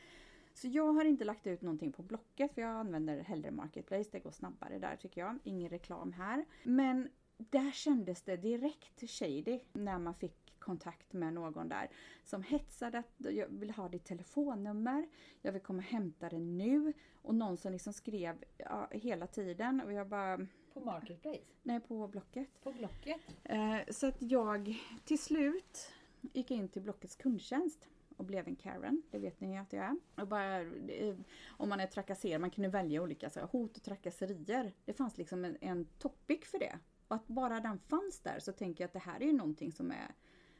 Så 0.56 0.68
jag 0.68 0.94
har 0.94 1.06
inte 1.06 1.26
lagt 1.26 1.48
ut 1.48 1.62
någonting 1.62 1.92
på 1.92 2.04
Blocket 2.04 2.54
för 2.54 2.62
jag 2.62 2.72
använder 2.72 3.20
hellre 3.20 3.52
Marketplace. 3.52 4.10
Det 4.12 4.20
går 4.20 4.32
snabbare 4.32 4.80
där 4.80 4.96
tycker 4.96 5.22
jag. 5.22 5.40
Ingen 5.44 5.70
reklam 5.70 6.12
här. 6.12 6.46
Men 6.64 7.10
där 7.38 7.72
kändes 7.72 8.22
det 8.22 8.38
direkt 8.38 9.10
shady 9.10 9.60
när 9.74 10.00
man 10.00 10.16
fick 10.16 10.60
kontakt 10.60 11.14
med 11.14 11.34
någon 11.34 11.70
där 11.70 11.90
som 12.24 12.44
hetsade 12.44 12.98
att 12.98 13.14
jag 13.18 13.48
vill 13.48 13.72
ha 13.72 13.90
ditt 13.90 14.06
telefonnummer, 14.06 15.08
jag 15.42 15.52
vill 15.52 15.62
komma 15.62 15.78
och 15.78 15.84
hämta 15.84 16.30
det 16.30 16.40
nu 16.40 16.94
och 17.22 17.36
någon 17.36 17.58
som 17.58 17.72
liksom 17.72 17.94
skrev 17.94 18.44
ja, 18.58 18.88
hela 18.92 19.28
tiden 19.28 19.82
och 19.82 19.94
jag 19.94 20.08
bara 20.08 20.48
På 20.74 20.80
Marketplace? 20.80 21.42
Nej, 21.64 21.80
på 21.80 22.08
Blocket. 22.08 22.48
På 22.64 22.72
Blocket? 22.72 23.22
Eh, 23.44 23.78
så 23.92 24.08
att 24.08 24.22
jag 24.22 24.76
till 25.06 25.20
slut 25.20 25.92
gick 26.22 26.52
in 26.52 26.70
till 26.70 26.82
Blockets 26.82 27.16
kundtjänst 27.16 27.90
och 28.18 28.26
blev 28.26 28.48
en 28.48 28.56
Karen. 28.56 29.02
Det 29.12 29.20
vet 29.20 29.42
ni 29.42 29.58
att 29.58 29.74
jag 29.74 29.86
är. 29.86 29.96
Och 30.16 30.28
bara, 30.28 30.62
eh, 30.62 31.16
om 31.48 31.70
man 31.70 31.80
är 31.80 31.88
trakasserad, 31.88 32.42
man 32.42 32.50
kunde 32.50 32.70
välja 32.70 33.02
olika 33.02 33.30
så 33.30 33.40
här, 33.40 33.48
hot 33.48 33.78
och 33.78 33.84
trakasserier. 33.84 34.74
Det 34.86 34.94
fanns 34.94 35.18
liksom 35.18 35.46
en, 35.46 35.58
en 35.62 35.86
topic 35.86 36.40
för 36.46 36.60
det. 36.60 36.80
Och 37.08 37.16
att 37.16 37.28
bara 37.28 37.60
den 37.60 37.80
fanns 37.80 38.20
där 38.20 38.40
så 38.40 38.52
tänker 38.52 38.84
jag 38.84 38.88
att 38.88 38.94
det 38.94 39.00
här 39.00 39.22
är 39.22 39.26
ju 39.26 39.34
någonting 39.34 39.72
som 39.72 39.92
är 39.92 40.12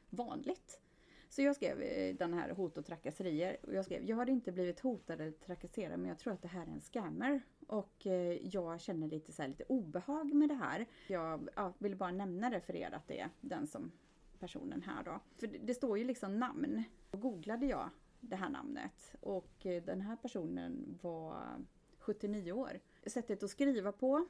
vanligt. 0.10 0.82
Så 1.30 1.42
jag 1.42 1.56
skrev 1.56 1.82
eh, 1.82 2.16
den 2.16 2.34
här 2.34 2.50
hot 2.50 2.78
och 2.78 2.86
trakasserier. 2.86 3.58
Och 3.62 3.74
jag 3.74 3.86
skrev, 3.86 4.04
jag 4.04 4.16
har 4.16 4.30
inte 4.30 4.52
blivit 4.52 4.80
hotad 4.80 5.22
eller 5.22 5.32
trakasserad 5.32 6.00
men 6.00 6.10
jag 6.10 6.20
tror 6.20 6.34
att 6.34 6.42
det 6.42 6.48
här 6.48 6.68
är 6.68 6.72
en 6.72 6.82
scammer. 6.82 7.42
Och 7.68 8.08
eh, 8.08 8.48
jag 8.48 8.82
känner 8.82 9.08
lite, 9.08 9.32
så 9.32 9.42
här, 9.42 9.50
lite 9.50 9.64
obehag 9.64 10.34
med 10.34 10.50
det 10.50 10.56
här. 10.56 10.86
Jag 11.08 11.50
ja, 11.56 11.74
vill 11.78 11.96
bara 11.96 12.12
nämna 12.12 12.50
det 12.50 12.62
för 12.62 12.76
er 12.76 12.92
att 12.94 13.08
det 13.08 13.20
är 13.20 13.30
den 13.42 13.68
som 13.68 13.92
personen 14.40 14.82
här 14.82 15.04
då. 15.04 15.20
För 15.38 15.48
det, 15.48 15.58
det 15.58 15.74
står 15.74 15.98
ju 15.98 16.04
liksom 16.04 16.40
namn. 16.40 16.84
Då 17.16 17.20
googlade 17.22 17.66
jag 17.66 17.90
det 18.20 18.36
här 18.36 18.50
namnet 18.50 19.16
och 19.20 19.66
eh, 19.66 19.84
den 19.84 20.02
här 20.02 20.16
personen 20.16 21.00
var 21.02 21.66
79 22.00 22.52
år. 22.52 22.80
Sättet 23.06 23.44
att 23.44 23.50
skriva 23.50 23.92
på 23.92 24.28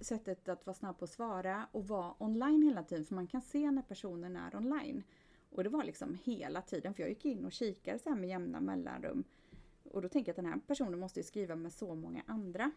sättet 0.00 0.48
att 0.48 0.66
vara 0.66 0.74
snabb 0.74 0.98
på 0.98 1.04
att 1.04 1.10
svara 1.10 1.68
och 1.72 1.88
vara 1.88 2.14
online 2.18 2.62
hela 2.62 2.82
tiden 2.82 3.04
för 3.04 3.14
man 3.14 3.26
kan 3.26 3.42
se 3.42 3.70
när 3.70 3.82
personen 3.82 4.36
är 4.36 4.56
online. 4.56 5.02
Och 5.50 5.64
det 5.64 5.70
var 5.70 5.84
liksom 5.84 6.18
hela 6.24 6.62
tiden 6.62 6.94
för 6.94 7.02
jag 7.02 7.10
gick 7.10 7.24
in 7.24 7.44
och 7.44 7.52
kikade 7.52 7.98
så 7.98 8.08
här 8.08 8.16
med 8.16 8.28
jämna 8.28 8.60
mellanrum. 8.60 9.24
Och 9.84 10.02
då 10.02 10.08
tänker 10.08 10.28
jag 10.28 10.32
att 10.32 10.44
den 10.44 10.52
här 10.52 10.60
personen 10.66 10.98
måste 10.98 11.20
ju 11.20 11.24
skriva 11.24 11.56
med 11.56 11.72
så 11.72 11.94
många 11.94 12.22
andra. 12.26 12.70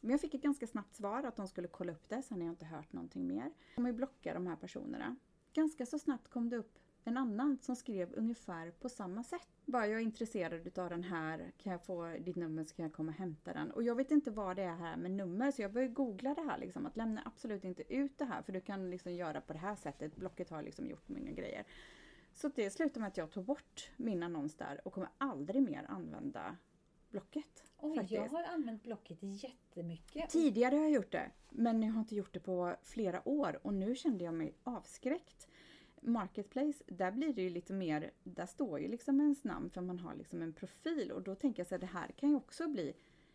Men 0.00 0.10
jag 0.10 0.20
fick 0.20 0.34
ett 0.34 0.42
ganska 0.42 0.66
snabbt 0.66 0.94
svar 0.94 1.22
att 1.22 1.36
de 1.36 1.48
skulle 1.48 1.68
kolla 1.68 1.92
upp 1.92 2.08
det, 2.08 2.22
sen 2.22 2.40
har 2.40 2.46
jag 2.46 2.52
inte 2.52 2.64
hört 2.64 2.92
någonting 2.92 3.26
mer. 3.26 3.52
De 3.76 3.84
har 3.84 3.90
ju 3.90 3.96
blockat 3.96 4.34
de 4.34 4.46
här 4.46 4.56
personerna. 4.56 5.16
Ganska 5.52 5.86
så 5.86 5.98
snabbt 5.98 6.28
kom 6.28 6.50
det 6.50 6.56
upp 6.56 6.78
en 7.04 7.16
annan 7.16 7.58
som 7.58 7.76
skrev 7.76 8.12
ungefär 8.14 8.70
på 8.70 8.88
samma 8.88 9.22
sätt. 9.22 9.48
Bara 9.64 9.86
jag 9.86 10.00
är 10.00 10.04
intresserad 10.04 10.66
utav 10.66 10.90
den 10.90 11.02
här, 11.02 11.52
kan 11.58 11.72
jag 11.72 11.84
få 11.84 12.16
ditt 12.20 12.36
nummer 12.36 12.64
så 12.64 12.74
kan 12.74 12.82
jag 12.82 12.92
komma 12.92 13.12
och 13.12 13.18
hämta 13.18 13.52
den. 13.52 13.70
Och 13.70 13.82
jag 13.82 13.94
vet 13.94 14.10
inte 14.10 14.30
vad 14.30 14.56
det 14.56 14.62
är 14.62 14.76
här 14.76 14.96
med 14.96 15.10
nummer 15.10 15.50
så 15.50 15.62
jag 15.62 15.72
började 15.72 15.94
googla 15.94 16.34
det 16.34 16.42
här 16.42 16.58
liksom. 16.58 16.86
Att 16.86 16.96
lämna 16.96 17.22
absolut 17.24 17.64
inte 17.64 17.94
ut 17.94 18.18
det 18.18 18.24
här 18.24 18.42
för 18.42 18.52
du 18.52 18.60
kan 18.60 18.90
liksom 18.90 19.12
göra 19.12 19.40
på 19.40 19.52
det 19.52 19.58
här 19.58 19.76
sättet. 19.76 20.16
Blocket 20.16 20.50
har 20.50 20.62
liksom 20.62 20.86
gjort 20.86 21.08
mina 21.08 21.30
grejer. 21.30 21.64
Så 22.32 22.48
det 22.48 22.70
slutade 22.70 23.00
med 23.00 23.08
att 23.08 23.16
jag 23.16 23.30
tog 23.30 23.44
bort 23.44 23.90
min 23.96 24.22
annons 24.22 24.56
där 24.56 24.80
och 24.84 24.92
kommer 24.92 25.10
aldrig 25.18 25.62
mer 25.62 25.86
använda 25.88 26.56
Blocket. 27.10 27.64
Oj, 27.78 27.96
faktiskt. 27.96 28.12
jag 28.12 28.28
har 28.28 28.44
använt 28.44 28.82
Blocket 28.82 29.18
jättemycket. 29.22 30.30
Tidigare 30.30 30.76
har 30.76 30.82
jag 30.82 30.92
gjort 30.92 31.12
det, 31.12 31.30
men 31.50 31.82
jag 31.82 31.92
har 31.92 32.00
inte 32.00 32.14
gjort 32.14 32.34
det 32.34 32.40
på 32.40 32.76
flera 32.82 33.28
år 33.28 33.60
och 33.62 33.74
nu 33.74 33.94
kände 33.94 34.24
jag 34.24 34.34
mig 34.34 34.54
avskräckt. 34.62 35.48
Marketplace, 36.00 36.84
där 36.86 37.12
blir 37.12 37.32
det 37.32 37.42
ju 37.42 37.50
lite 37.50 37.72
mer, 37.72 38.10
där 38.24 38.46
står 38.46 38.80
ju 38.80 38.88
liksom 38.88 39.20
ens 39.20 39.44
namn 39.44 39.70
för 39.70 39.80
man 39.80 39.98
har 39.98 40.14
liksom 40.14 40.42
en 40.42 40.52
profil 40.52 41.12
och 41.12 41.22
då 41.22 41.34
tänker 41.34 41.60
jag 41.60 41.66
så 41.66 41.74
här, 41.74 41.80
det 41.80 41.86
här 41.86 42.08
kan 42.08 42.28
ju 42.30 42.36
också 42.36 42.68
bli 42.68 42.94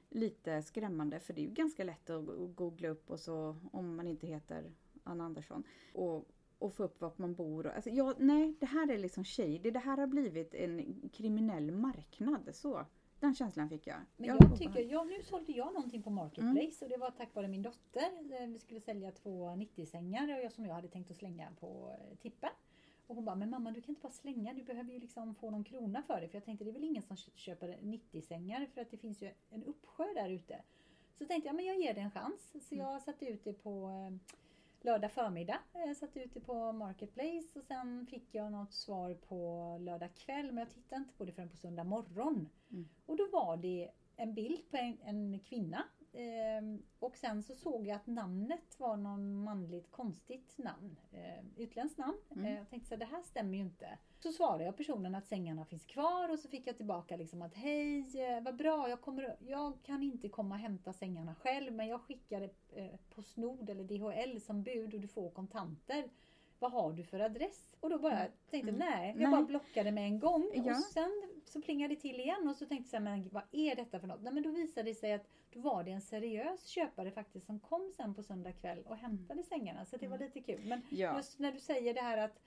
lite 0.09 0.61
skrämmande 0.61 1.19
för 1.19 1.33
det 1.33 1.41
är 1.41 1.45
ju 1.45 1.53
ganska 1.53 1.83
lätt 1.83 2.09
att 2.09 2.25
googla 2.55 2.87
upp 2.87 3.09
och 3.09 3.19
så 3.19 3.55
om 3.71 3.95
man 3.95 4.07
inte 4.07 4.27
heter 4.27 4.71
Anna 5.03 5.23
Andersson 5.23 5.63
och, 5.93 6.25
och 6.59 6.73
få 6.73 6.83
upp 6.83 7.01
vart 7.01 7.17
man 7.17 7.33
bor. 7.33 7.65
Och, 7.65 7.75
alltså, 7.75 7.89
ja, 7.89 8.13
nej, 8.17 8.55
det 8.59 8.65
här 8.65 8.91
är 8.91 8.97
liksom 8.97 9.23
shady. 9.23 9.71
Det 9.71 9.79
här 9.79 9.97
har 9.97 10.07
blivit 10.07 10.53
en 10.53 11.09
kriminell 11.13 11.71
marknad. 11.71 12.49
Så, 12.53 12.85
den 13.19 13.35
känslan 13.35 13.69
fick 13.69 13.87
jag. 13.87 13.97
Men 14.17 14.27
jag 14.27 14.37
jag 14.51 14.57
tycker, 14.57 14.91
ja, 14.91 15.03
nu 15.03 15.23
sålde 15.23 15.51
jag 15.51 15.73
någonting 15.73 16.03
på 16.03 16.09
Marketplace 16.09 16.85
och 16.85 16.89
det 16.91 16.97
var 16.97 17.11
tack 17.11 17.35
vare 17.35 17.47
min 17.47 17.61
dotter. 17.61 18.09
Eh, 18.41 18.47
Vi 18.47 18.59
skulle 18.59 18.79
sälja 18.81 19.11
två 19.11 19.49
90-sängar 19.55 20.23
och 20.37 20.43
jag- 20.43 20.51
som 20.51 20.65
jag 20.65 20.73
hade 20.73 20.87
tänkt 20.87 21.11
att 21.11 21.17
slänga 21.17 21.47
på 21.59 21.95
eh, 21.99 22.17
tippen. 22.17 22.49
Och 23.07 23.15
hon 23.15 23.25
bara, 23.25 23.35
men 23.35 23.49
mamma 23.49 23.71
du 23.71 23.81
kan 23.81 23.89
inte 23.89 24.01
bara 24.01 24.11
slänga, 24.11 24.53
du 24.53 24.63
behöver 24.63 24.93
ju 24.93 24.99
liksom 24.99 25.35
få 25.35 25.49
någon 25.51 25.63
krona 25.63 26.03
för 26.03 26.21
det. 26.21 26.27
För 26.27 26.35
jag 26.35 26.45
tänkte 26.45 26.63
det 26.65 26.71
är 26.71 26.73
väl 26.73 26.83
ingen 26.83 27.03
som 27.03 27.15
kö- 27.17 27.31
köper 27.35 27.77
90-sängar 27.81 28.65
för 28.73 28.81
att 28.81 28.91
det 28.91 28.97
finns 28.97 29.21
ju 29.21 29.31
en 29.49 29.63
uppsjö 29.63 30.13
där 30.13 30.29
ute. 30.29 30.61
Så 31.17 31.25
tänkte 31.25 31.47
jag, 31.49 31.55
men 31.55 31.65
jag 31.65 31.77
ger 31.79 31.93
det 31.93 32.01
en 32.01 32.11
chans. 32.11 32.53
Så 32.69 32.75
jag 32.75 33.01
satte 33.01 33.25
ut 33.25 33.43
det 33.43 33.53
på 33.53 33.69
eh, 33.87 34.35
lördag 34.85 35.11
förmiddag. 35.11 35.59
Jag 35.73 35.97
satte 35.97 36.19
ut 36.19 36.33
det 36.33 36.39
på 36.39 36.71
Marketplace 36.71 37.59
och 37.59 37.65
sen 37.65 38.07
fick 38.07 38.35
jag 38.35 38.51
något 38.51 38.73
svar 38.73 39.13
på 39.13 39.77
lördag 39.81 40.09
kväll. 40.15 40.45
Men 40.45 40.57
jag 40.57 40.69
tittade 40.69 41.01
inte 41.01 41.13
på 41.13 41.25
det 41.25 41.31
förrän 41.31 41.49
på 41.49 41.57
söndag 41.57 41.83
morgon. 41.83 42.49
Mm. 42.71 42.89
Och 43.05 43.17
då 43.17 43.27
var 43.31 43.57
det 43.57 43.91
en 44.15 44.33
bild 44.33 44.69
på 44.71 44.77
en, 44.77 44.97
en 45.03 45.39
kvinna. 45.39 45.83
Ehm, 46.15 46.83
och 46.99 47.17
sen 47.17 47.43
så 47.43 47.55
såg 47.55 47.87
jag 47.87 47.95
att 47.95 48.07
namnet 48.07 48.79
var 48.79 48.97
någon 48.97 49.43
manligt 49.43 49.91
konstigt 49.91 50.57
namn. 50.57 50.99
Eh, 51.11 51.45
utländskt 51.57 51.97
namn. 51.97 52.17
Mm. 52.31 52.45
Eh, 52.45 52.55
jag 52.57 52.69
tänkte 52.69 52.87
så 52.87 52.95
här, 52.95 52.99
det 52.99 53.05
här 53.05 53.21
stämmer 53.21 53.53
ju 53.57 53.63
inte. 53.63 53.97
Så 54.19 54.31
svarade 54.31 54.63
jag 54.63 54.77
personen 54.77 55.15
att 55.15 55.27
sängarna 55.27 55.65
finns 55.65 55.85
kvar 55.85 56.29
och 56.31 56.39
så 56.39 56.47
fick 56.49 56.67
jag 56.67 56.77
tillbaka 56.77 57.15
liksom 57.17 57.41
att 57.41 57.53
hej, 57.53 58.21
eh, 58.21 58.43
vad 58.43 58.55
bra, 58.55 58.89
jag, 58.89 59.01
kommer, 59.01 59.35
jag 59.39 59.73
kan 59.83 60.03
inte 60.03 60.29
komma 60.29 60.55
och 60.55 60.61
hämta 60.61 60.93
sängarna 60.93 61.35
själv 61.35 61.73
men 61.73 61.87
jag 61.87 62.01
skickar 62.01 62.49
eh, 62.71 62.87
på 63.15 63.21
Snod 63.21 63.69
eller 63.69 63.83
DHL 63.83 64.41
som 64.41 64.63
bud 64.63 64.93
och 64.93 64.99
du 65.01 65.07
får 65.07 65.29
kontanter. 65.29 66.09
Vad 66.59 66.71
har 66.71 66.93
du 66.93 67.03
för 67.03 67.19
adress? 67.19 67.75
Och 67.79 67.89
då 67.89 67.99
bara 67.99 68.27
tänkte 68.49 68.69
Mm. 68.69 68.79
nej, 68.79 69.07
jag 69.09 69.17
Nej. 69.17 69.31
bara 69.31 69.41
blockade 69.43 69.91
med 69.91 70.03
en 70.03 70.19
gång. 70.19 70.51
Ja. 70.53 70.71
Och 70.71 70.77
sen 70.83 71.34
så 71.49 71.61
plingade 71.61 71.95
det 71.95 72.01
till 72.01 72.19
igen 72.19 72.47
och 72.49 72.55
så 72.55 72.65
tänkte 72.65 72.95
jag 72.95 73.03
så 73.03 73.09
här, 73.09 73.17
men 73.17 73.29
vad 73.31 73.43
är 73.51 73.75
detta 73.75 73.99
för 73.99 74.07
något? 74.07 74.21
Nej, 74.21 74.33
men 74.33 74.43
då 74.43 74.49
visade 74.51 74.89
det 74.89 74.95
sig 74.95 75.13
att 75.13 75.27
då 75.51 75.59
var 75.59 75.83
det 75.83 75.91
en 75.91 76.01
seriös 76.01 76.65
köpare 76.65 77.11
faktiskt 77.11 77.45
som 77.45 77.59
kom 77.59 77.91
sen 77.95 78.15
på 78.15 78.23
söndag 78.23 78.51
kväll 78.53 78.83
och 78.85 78.95
hämtade 78.95 79.43
sängarna. 79.43 79.85
Så 79.85 79.97
det 79.97 80.07
var 80.07 80.17
lite 80.17 80.41
kul. 80.41 80.65
Men 80.65 80.81
Ja. 80.89 81.17
just 81.17 81.39
när 81.39 81.51
du 81.51 81.59
säger 81.59 81.93
det 81.93 82.01
här 82.01 82.17
att 82.17 82.39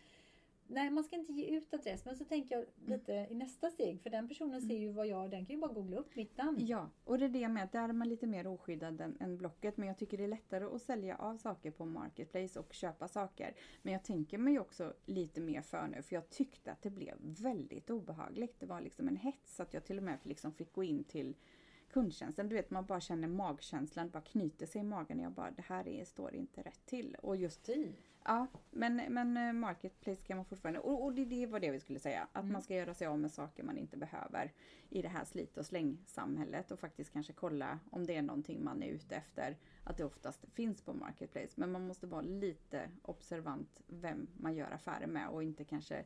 Nej, 0.70 0.90
man 0.90 1.04
ska 1.04 1.16
inte 1.16 1.32
ge 1.32 1.56
ut 1.56 1.75
adress. 1.75 2.04
Men 2.04 2.16
så 2.16 2.25
tänker 2.25 2.56
jag 2.56 2.64
lite 2.87 3.12
i 3.30 3.34
nästa 3.34 3.70
steg. 3.70 4.02
För 4.02 4.10
den 4.10 4.28
personen 4.28 4.62
ser 4.62 4.78
ju 4.78 4.92
vad 4.92 5.06
jag, 5.06 5.30
den 5.30 5.46
kan 5.46 5.56
ju 5.56 5.60
bara 5.60 5.72
googla 5.72 5.96
upp 5.96 6.16
mitt 6.16 6.37
namn. 6.37 6.58
Ja, 6.60 6.90
och 7.04 7.18
det 7.18 7.25
är 7.25 7.28
det 7.28 7.48
med 7.48 7.64
att 7.64 7.72
där 7.72 7.88
är 7.88 7.92
man 7.92 8.08
lite 8.08 8.26
mer 8.26 8.46
oskyddad 8.46 9.00
än, 9.00 9.16
än 9.20 9.37
Blocket. 9.37 9.76
Men 9.76 9.88
jag 9.88 9.98
tycker 9.98 10.18
det 10.18 10.25
är 10.25 10.28
lättare 10.28 10.64
att 10.64 10.82
sälja 10.82 11.16
av 11.16 11.37
saker 11.37 11.70
på 11.70 11.84
Marketplace 11.84 12.60
och 12.60 12.72
köpa 12.72 13.08
saker. 13.08 13.54
Men 13.82 13.92
jag 13.92 14.04
tänker 14.04 14.38
mig 14.38 14.58
också 14.58 14.94
lite 15.06 15.40
mer 15.40 15.62
för 15.62 15.87
nu 15.87 16.02
för 16.02 16.14
jag 16.14 16.30
tyckte 16.30 16.72
att 16.72 16.82
det 16.82 16.90
blev 16.90 17.16
väldigt 17.20 17.90
obehagligt. 17.90 18.60
Det 18.60 18.66
var 18.66 18.80
liksom 18.80 19.08
en 19.08 19.16
hets 19.16 19.60
att 19.60 19.75
jag 19.75 19.84
till 19.84 19.98
och 19.98 20.04
med 20.04 20.18
liksom 20.22 20.52
fick 20.52 20.72
gå 20.72 20.84
in 20.84 21.04
till 21.04 21.34
kundtjänsten. 21.88 22.49
Du 22.49 22.54
vet 22.57 22.71
man 22.71 22.87
bara 22.87 23.00
känner 23.00 23.28
magkänslan, 23.28 24.11
bara 24.11 24.23
knyter 24.23 24.66
sig 24.66 24.80
i 24.80 24.85
magen. 24.85 25.18
Jag 25.21 25.33
bara 25.33 25.50
det 25.50 25.62
här 25.66 25.88
är, 25.88 26.04
står 26.04 26.35
inte 26.35 26.62
rätt 26.62 26.87
till. 26.87 27.16
Och 27.23 27.37
just 27.37 27.66
Fy. 27.66 27.92
Ja, 28.25 28.47
men, 28.71 28.97
men 29.09 29.37
eh, 29.37 29.52
Marketplace 29.52 30.23
kan 30.26 30.37
man 30.37 30.47
fortfarande, 30.47 30.80
och, 30.80 31.04
och 31.04 31.12
det, 31.14 31.25
det 31.25 31.47
var 31.47 31.61
det 31.61 31.71
vi 31.71 31.80
skulle 31.80 31.99
säga, 31.99 32.28
att 32.33 32.42
Mm. 32.42 32.52
man 32.52 32.62
ska 32.62 32.75
göra 32.75 32.95
sig 32.95 33.07
av 33.07 33.18
med 33.18 33.33
saker 33.33 33.62
man 33.62 33.78
inte 33.78 33.97
behöver 33.97 34.52
i 34.88 35.02
det 35.02 35.09
här 35.09 35.25
slit 35.25 35.59
och 35.59 35.66
släng-samhället 35.66 36.71
och 36.71 36.78
faktiskt 36.78 37.12
kanske 37.12 37.33
kolla 37.33 37.78
om 37.90 38.07
det 38.07 38.16
är 38.16 38.23
någonting 38.23 38.64
man 38.64 38.83
är 38.83 38.88
ute 38.88 39.16
efter, 39.16 39.57
att 39.85 39.97
det 39.97 40.04
oftast 40.04 40.45
finns 40.52 40.83
på 40.83 40.92
Marketplace. 40.92 41.52
Men 41.54 41.73
man 41.73 41.87
måste 41.87 42.07
vara 42.07 42.21
lite 42.23 42.90
observant 43.02 43.80
vem 43.87 44.26
man 44.37 44.54
gör 44.54 44.71
affärer 44.71 45.07
med 45.07 45.28
och 45.28 45.42
inte 45.42 45.64
kanske 45.64 46.04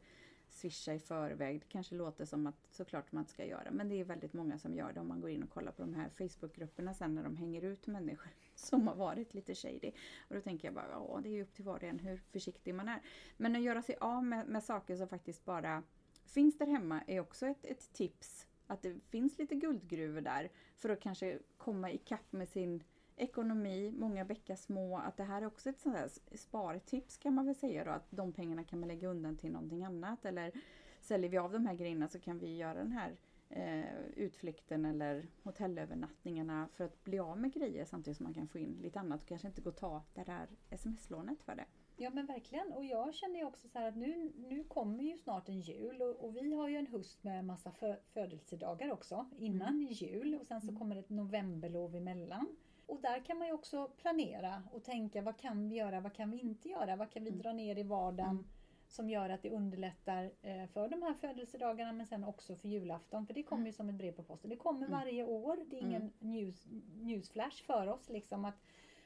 swisha 0.52 0.94
i 0.94 0.98
förväg. 0.98 1.60
Det 1.60 1.66
kanske 1.68 1.94
låter 1.94 2.24
som 2.24 2.46
att 2.46 2.68
såklart 2.70 3.12
man 3.12 3.26
ska 3.26 3.44
göra 3.44 3.70
men 3.70 3.88
det 3.88 4.00
är 4.00 4.04
väldigt 4.04 4.32
många 4.32 4.58
som 4.58 4.74
gör 4.74 4.92
det 4.92 5.00
om 5.00 5.08
man 5.08 5.20
går 5.20 5.30
in 5.30 5.42
och 5.42 5.50
kollar 5.50 5.72
på 5.72 5.82
de 5.82 5.94
här 5.94 6.08
Facebookgrupperna 6.08 6.94
sen 6.94 7.14
när 7.14 7.22
de 7.22 7.36
hänger 7.36 7.62
ut 7.62 7.86
människor 7.86 8.32
som 8.54 8.88
har 8.88 8.94
varit 8.94 9.34
lite 9.34 9.54
shady. 9.54 9.92
Och 10.28 10.34
då 10.34 10.40
tänker 10.40 10.68
jag 10.68 10.74
bara, 10.74 10.88
ja 10.90 11.20
det 11.22 11.28
är 11.28 11.32
ju 11.32 11.42
upp 11.42 11.54
till 11.54 11.64
var 11.64 11.76
och 11.76 11.82
en 11.82 11.98
hur 11.98 12.16
försiktig 12.16 12.74
man 12.74 12.88
är. 12.88 13.00
Men 13.36 13.56
att 13.56 13.62
göra 13.62 13.82
sig 13.82 13.96
av 14.00 14.24
med, 14.24 14.48
med 14.48 14.64
saker 14.64 14.96
som 14.96 15.08
faktiskt 15.08 15.44
bara 15.44 15.82
finns 16.24 16.58
där 16.58 16.66
hemma 16.66 17.02
är 17.06 17.20
också 17.20 17.46
ett, 17.46 17.64
ett 17.64 17.92
tips. 17.92 18.46
Att 18.66 18.82
det 18.82 19.00
finns 19.08 19.38
lite 19.38 19.54
guldgruvor 19.54 20.20
där 20.20 20.50
för 20.76 20.88
att 20.88 21.00
kanske 21.00 21.38
komma 21.56 21.90
ikapp 21.90 22.32
med 22.32 22.48
sin 22.48 22.82
ekonomi, 23.16 23.92
många 23.96 24.24
bäckar 24.24 24.56
små. 24.56 24.98
Att 24.98 25.16
det 25.16 25.24
här 25.24 25.42
är 25.42 25.46
också 25.46 25.70
ett 25.70 25.80
sånt 25.80 25.96
här 25.96 26.08
spartips 26.36 27.16
kan 27.16 27.34
man 27.34 27.46
väl 27.46 27.54
säga 27.54 27.84
då. 27.84 27.90
Att 27.90 28.06
de 28.10 28.32
pengarna 28.32 28.64
kan 28.64 28.80
man 28.80 28.88
lägga 28.88 29.08
undan 29.08 29.36
till 29.36 29.52
någonting 29.52 29.84
annat. 29.84 30.24
Eller 30.24 30.52
säljer 31.00 31.30
vi 31.30 31.38
av 31.38 31.52
de 31.52 31.66
här 31.66 31.74
grejerna 31.74 32.08
så 32.08 32.20
kan 32.20 32.38
vi 32.38 32.56
göra 32.56 32.74
den 32.74 32.92
här 32.92 33.16
eh, 33.48 34.06
utflykten 34.16 34.84
eller 34.84 35.26
hotellövernattningarna 35.42 36.68
för 36.72 36.84
att 36.84 37.04
bli 37.04 37.18
av 37.18 37.38
med 37.38 37.52
grejer 37.52 37.84
samtidigt 37.84 38.16
som 38.16 38.24
man 38.24 38.34
kan 38.34 38.48
få 38.48 38.58
in 38.58 38.78
lite 38.82 39.00
annat 39.00 39.22
och 39.22 39.28
kanske 39.28 39.48
inte 39.48 39.60
gå 39.60 39.70
och 39.70 39.76
ta 39.76 40.02
det 40.14 40.24
där 40.24 40.48
sms-lånet 40.70 41.42
för 41.42 41.54
det. 41.54 41.64
Ja 41.96 42.10
men 42.10 42.26
verkligen 42.26 42.72
och 42.72 42.84
jag 42.84 43.14
känner 43.14 43.38
ju 43.38 43.44
också 43.44 43.68
så 43.68 43.78
att 43.78 43.96
nu, 43.96 44.32
nu 44.36 44.64
kommer 44.64 45.04
ju 45.04 45.16
snart 45.16 45.48
en 45.48 45.60
jul 45.60 46.02
och, 46.02 46.24
och 46.24 46.36
vi 46.36 46.54
har 46.54 46.68
ju 46.68 46.76
en 46.76 46.86
höst 46.86 47.24
med 47.24 47.44
massa 47.44 47.72
fö 47.72 47.96
födelsedagar 48.12 48.92
också 48.92 49.26
innan 49.38 49.68
mm. 49.68 49.88
jul 49.90 50.34
och 50.34 50.46
sen 50.46 50.60
så 50.60 50.68
mm. 50.68 50.78
kommer 50.78 50.94
det 50.94 51.00
ett 51.00 51.10
novemberlov 51.10 51.96
emellan. 51.96 52.46
Och 52.92 53.00
där 53.00 53.24
kan 53.24 53.38
man 53.38 53.46
ju 53.46 53.52
också 53.52 53.90
planera 53.96 54.62
och 54.72 54.84
tänka 54.84 55.22
vad 55.22 55.36
kan 55.36 55.68
vi 55.68 55.76
göra, 55.76 56.00
vad 56.00 56.12
kan 56.14 56.30
vi 56.30 56.38
inte 56.38 56.68
göra, 56.68 56.96
vad 56.96 57.10
kan 57.10 57.24
vi 57.24 57.30
mm. 57.30 57.42
dra 57.42 57.52
ner 57.52 57.78
i 57.78 57.82
vardagen 57.82 58.30
mm. 58.30 58.44
som 58.88 59.10
gör 59.10 59.30
att 59.30 59.42
det 59.42 59.50
underlättar 59.50 60.30
eh, 60.42 60.66
för 60.66 60.88
de 60.88 61.02
här 61.02 61.14
födelsedagarna 61.14 61.92
men 61.92 62.06
sen 62.06 62.24
också 62.24 62.56
för 62.56 62.68
julafton. 62.68 63.26
För 63.26 63.34
det 63.34 63.42
kommer 63.42 63.66
ju 63.66 63.72
som 63.72 63.88
ett 63.88 63.94
brev 63.94 64.12
på 64.12 64.22
posten. 64.22 64.50
Det 64.50 64.56
kommer 64.56 64.86
mm. 64.86 64.90
varje 64.90 65.24
år. 65.24 65.58
Det 65.70 65.76
är 65.76 65.80
ingen 65.80 66.12
news, 66.18 66.66
newsflash 67.00 67.64
för 67.64 67.86
oss 67.86 68.08
liksom 68.08 68.44
att, 68.44 68.62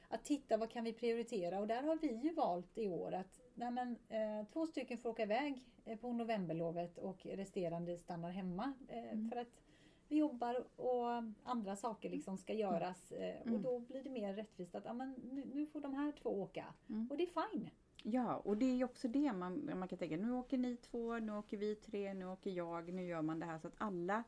att 0.09 0.25
titta 0.25 0.57
vad 0.57 0.71
kan 0.71 0.85
vi 0.85 0.93
prioritera 0.93 1.61
och 1.61 1.67
där 1.67 1.83
har 1.83 1.97
vi 1.97 2.15
ju 2.15 2.35
valt 2.35 2.79
i 2.79 2.89
år 2.89 3.15
att 3.15 3.41
nej 3.55 3.71
men, 3.71 3.97
eh, 4.09 4.47
två 4.53 4.67
stycken 4.67 4.99
får 4.99 5.09
åka 5.09 5.23
iväg 5.23 5.65
eh, 5.85 5.99
på 5.99 6.13
novemberlovet 6.13 6.99
och 6.99 7.27
resterande 7.27 7.99
stannar 7.99 8.31
hemma. 8.31 8.73
Eh, 8.89 9.13
mm. 9.13 9.31
För 9.31 9.37
att 9.37 9.66
vi 10.09 10.17
jobbar 10.17 10.67
och 10.77 11.09
andra 11.45 11.77
saker 11.77 12.11
liksom 12.11 12.39
ska 12.39 12.53
göras 12.53 13.13
eh, 13.13 13.43
mm. 13.43 13.55
och 13.55 13.61
då 13.61 13.79
blir 13.79 14.03
det 14.03 14.11
mer 14.11 14.35
rättvist 14.35 14.75
att 14.75 14.85
ja, 14.85 14.93
men 14.93 15.15
nu, 15.33 15.45
nu 15.55 15.67
får 15.67 15.81
de 15.81 15.95
här 15.95 16.13
två 16.13 16.43
åka 16.43 16.65
mm. 16.89 17.11
och 17.11 17.17
det 17.17 17.23
är 17.23 17.51
fine. 17.51 17.71
Ja, 18.03 18.37
och 18.37 18.57
det 18.57 18.67
är 18.67 18.85
också 18.85 19.09
det 19.09 19.33
man, 19.33 19.79
man 19.79 19.89
kan 19.89 19.99
tänka, 19.99 20.17
nu 20.17 20.33
åker 20.33 20.59
ni 20.59 20.77
två, 20.77 21.19
nu 21.19 21.33
åker 21.33 21.57
vi 21.57 21.75
tre, 21.75 22.15
nu 22.15 22.27
åker 22.27 22.51
jag, 22.51 22.93
nu 22.93 23.07
gör 23.07 23.23
man 23.23 23.41
det 23.41 23.47
här 23.47 23.59
så 23.59 23.69
att 23.69 23.75
alla 23.79 24.25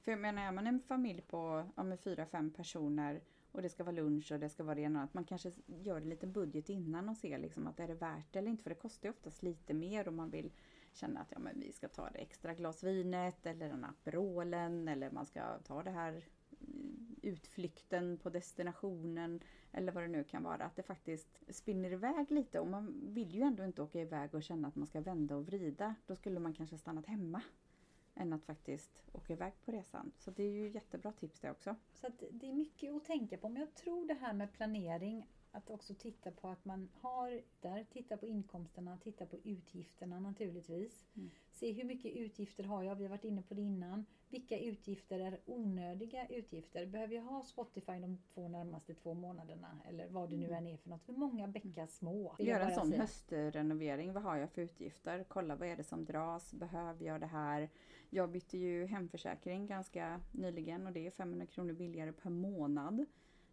för 0.00 0.12
jag 0.12 0.20
menar, 0.20 0.42
är 0.42 0.52
man 0.52 0.66
en 0.66 0.80
familj 0.80 1.20
på 1.20 1.64
ja, 1.76 1.96
fyra, 1.96 2.26
fem 2.26 2.50
personer 2.50 3.20
och 3.52 3.62
det 3.62 3.68
ska 3.68 3.84
vara 3.84 3.96
lunch 3.96 4.32
och 4.32 4.40
det 4.40 4.48
ska 4.48 4.64
vara 4.64 4.74
det 4.74 4.80
ena. 4.80 5.02
Att 5.02 5.14
man 5.14 5.24
kanske 5.24 5.52
gör 5.66 5.96
en 5.96 6.08
liten 6.08 6.32
budget 6.32 6.68
innan 6.68 7.08
och 7.08 7.16
ser 7.16 7.38
liksom 7.38 7.66
att 7.66 7.80
är 7.80 7.88
det 7.88 7.94
värt 7.94 8.32
det 8.32 8.38
eller 8.38 8.50
inte. 8.50 8.62
För 8.62 8.70
det 8.70 8.76
kostar 8.76 9.08
ju 9.08 9.10
oftast 9.10 9.42
lite 9.42 9.74
mer 9.74 10.08
om 10.08 10.16
man 10.16 10.30
vill 10.30 10.52
känna 10.98 11.20
att 11.20 11.30
ja, 11.30 11.38
men 11.38 11.60
vi 11.60 11.72
ska 11.72 11.88
ta 11.88 12.10
det 12.10 12.18
extra 12.18 12.54
glas 12.54 12.82
vinet 12.82 13.46
eller 13.46 13.68
den 13.68 13.84
Aperolen 13.84 14.88
eller 14.88 15.10
man 15.10 15.26
ska 15.26 15.58
ta 15.58 15.82
det 15.82 15.90
här 15.90 16.24
mm, 16.60 17.16
utflykten 17.22 18.18
på 18.18 18.30
destinationen 18.30 19.40
eller 19.72 19.92
vad 19.92 20.04
det 20.04 20.08
nu 20.08 20.24
kan 20.24 20.42
vara. 20.42 20.64
Att 20.64 20.76
det 20.76 20.82
faktiskt 20.82 21.42
spinner 21.48 21.90
iväg 21.92 22.30
lite 22.30 22.60
och 22.60 22.66
man 22.66 23.14
vill 23.14 23.34
ju 23.34 23.42
ändå 23.42 23.64
inte 23.64 23.82
åka 23.82 24.00
iväg 24.00 24.34
och 24.34 24.42
känna 24.42 24.68
att 24.68 24.76
man 24.76 24.86
ska 24.86 25.00
vända 25.00 25.36
och 25.36 25.46
vrida. 25.46 25.94
Då 26.06 26.16
skulle 26.16 26.40
man 26.40 26.54
kanske 26.54 26.78
stannat 26.78 27.06
hemma 27.06 27.42
än 28.14 28.32
att 28.32 28.44
faktiskt 28.44 29.02
åka 29.12 29.32
iväg 29.32 29.52
på 29.64 29.72
resan. 29.72 30.12
Så 30.18 30.30
det 30.30 30.42
är 30.42 30.50
ju 30.50 30.68
jättebra 30.68 31.12
tips 31.12 31.40
det 31.40 31.50
också. 31.50 31.76
Så 31.92 32.08
det 32.30 32.48
är 32.48 32.54
mycket 32.54 32.94
att 32.94 33.04
tänka 33.04 33.38
på. 33.38 33.48
Men 33.48 33.60
jag 33.60 33.74
tror 33.74 34.06
det 34.06 34.14
här 34.14 34.32
med 34.32 34.52
planering 34.52 35.26
att 35.52 35.70
också 35.70 35.94
titta 35.94 36.30
på 36.30 36.48
att 36.48 36.64
man 36.64 36.88
har 37.00 37.42
där, 37.60 37.86
titta 37.92 38.16
på 38.16 38.26
inkomsterna, 38.26 38.98
titta 39.04 39.26
på 39.26 39.36
utgifterna 39.44 40.20
naturligtvis. 40.20 41.04
Mm. 41.16 41.30
Se 41.50 41.72
hur 41.72 41.84
mycket 41.84 42.16
utgifter 42.16 42.64
har 42.64 42.82
jag, 42.82 42.94
vi 42.94 43.04
har 43.04 43.10
varit 43.10 43.24
inne 43.24 43.42
på 43.42 43.54
det 43.54 43.62
innan. 43.62 44.06
Vilka 44.30 44.58
utgifter 44.58 45.20
är 45.20 45.40
onödiga 45.46 46.26
utgifter? 46.26 46.86
Behöver 46.86 47.14
jag 47.14 47.22
ha 47.22 47.42
Spotify 47.42 47.92
de 47.92 48.18
två 48.34 48.48
närmaste 48.48 48.94
två 48.94 49.14
månaderna? 49.14 49.80
Eller 49.88 50.08
vad 50.08 50.30
det 50.30 50.36
nu 50.36 50.46
mm. 50.46 50.58
än 50.58 50.66
är 50.66 50.76
för 50.76 50.88
något. 50.90 51.04
För 51.04 51.12
många 51.12 51.48
bäckar 51.48 51.86
små. 51.86 52.34
Göra 52.38 52.64
en 52.64 52.74
sån 52.74 52.88
säga. 52.88 53.00
höstrenovering. 53.00 54.12
Vad 54.12 54.22
har 54.22 54.36
jag 54.36 54.50
för 54.50 54.62
utgifter? 54.62 55.24
Kolla 55.28 55.56
vad 55.56 55.68
är 55.68 55.76
det 55.76 55.84
som 55.84 56.04
dras? 56.04 56.52
Behöver 56.52 57.04
jag 57.04 57.20
det 57.20 57.26
här? 57.26 57.68
Jag 58.10 58.30
bytte 58.30 58.58
ju 58.58 58.86
hemförsäkring 58.86 59.66
ganska 59.66 60.20
nyligen 60.32 60.86
och 60.86 60.92
det 60.92 61.06
är 61.06 61.10
500 61.10 61.46
kronor 61.46 61.72
billigare 61.72 62.12
per 62.12 62.30
månad 62.30 63.06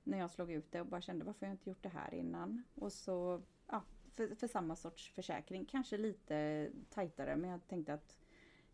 när 0.05 0.17
jag 0.17 0.31
slog 0.31 0.51
ut 0.51 0.71
det 0.71 0.81
och 0.81 0.87
bara 0.87 1.01
kände 1.01 1.25
varför 1.25 1.45
har 1.45 1.51
jag 1.51 1.53
inte 1.53 1.69
gjort 1.69 1.83
det 1.83 1.89
här 1.89 2.13
innan? 2.13 2.63
Och 2.75 2.93
så, 2.93 3.41
ja, 3.67 3.83
för, 4.15 4.35
för 4.35 4.47
samma 4.47 4.75
sorts 4.75 5.09
försäkring. 5.09 5.65
Kanske 5.65 5.97
lite 5.97 6.69
tajtare 6.89 7.35
men 7.35 7.49
jag 7.49 7.67
tänkte 7.67 7.93
att 7.93 8.19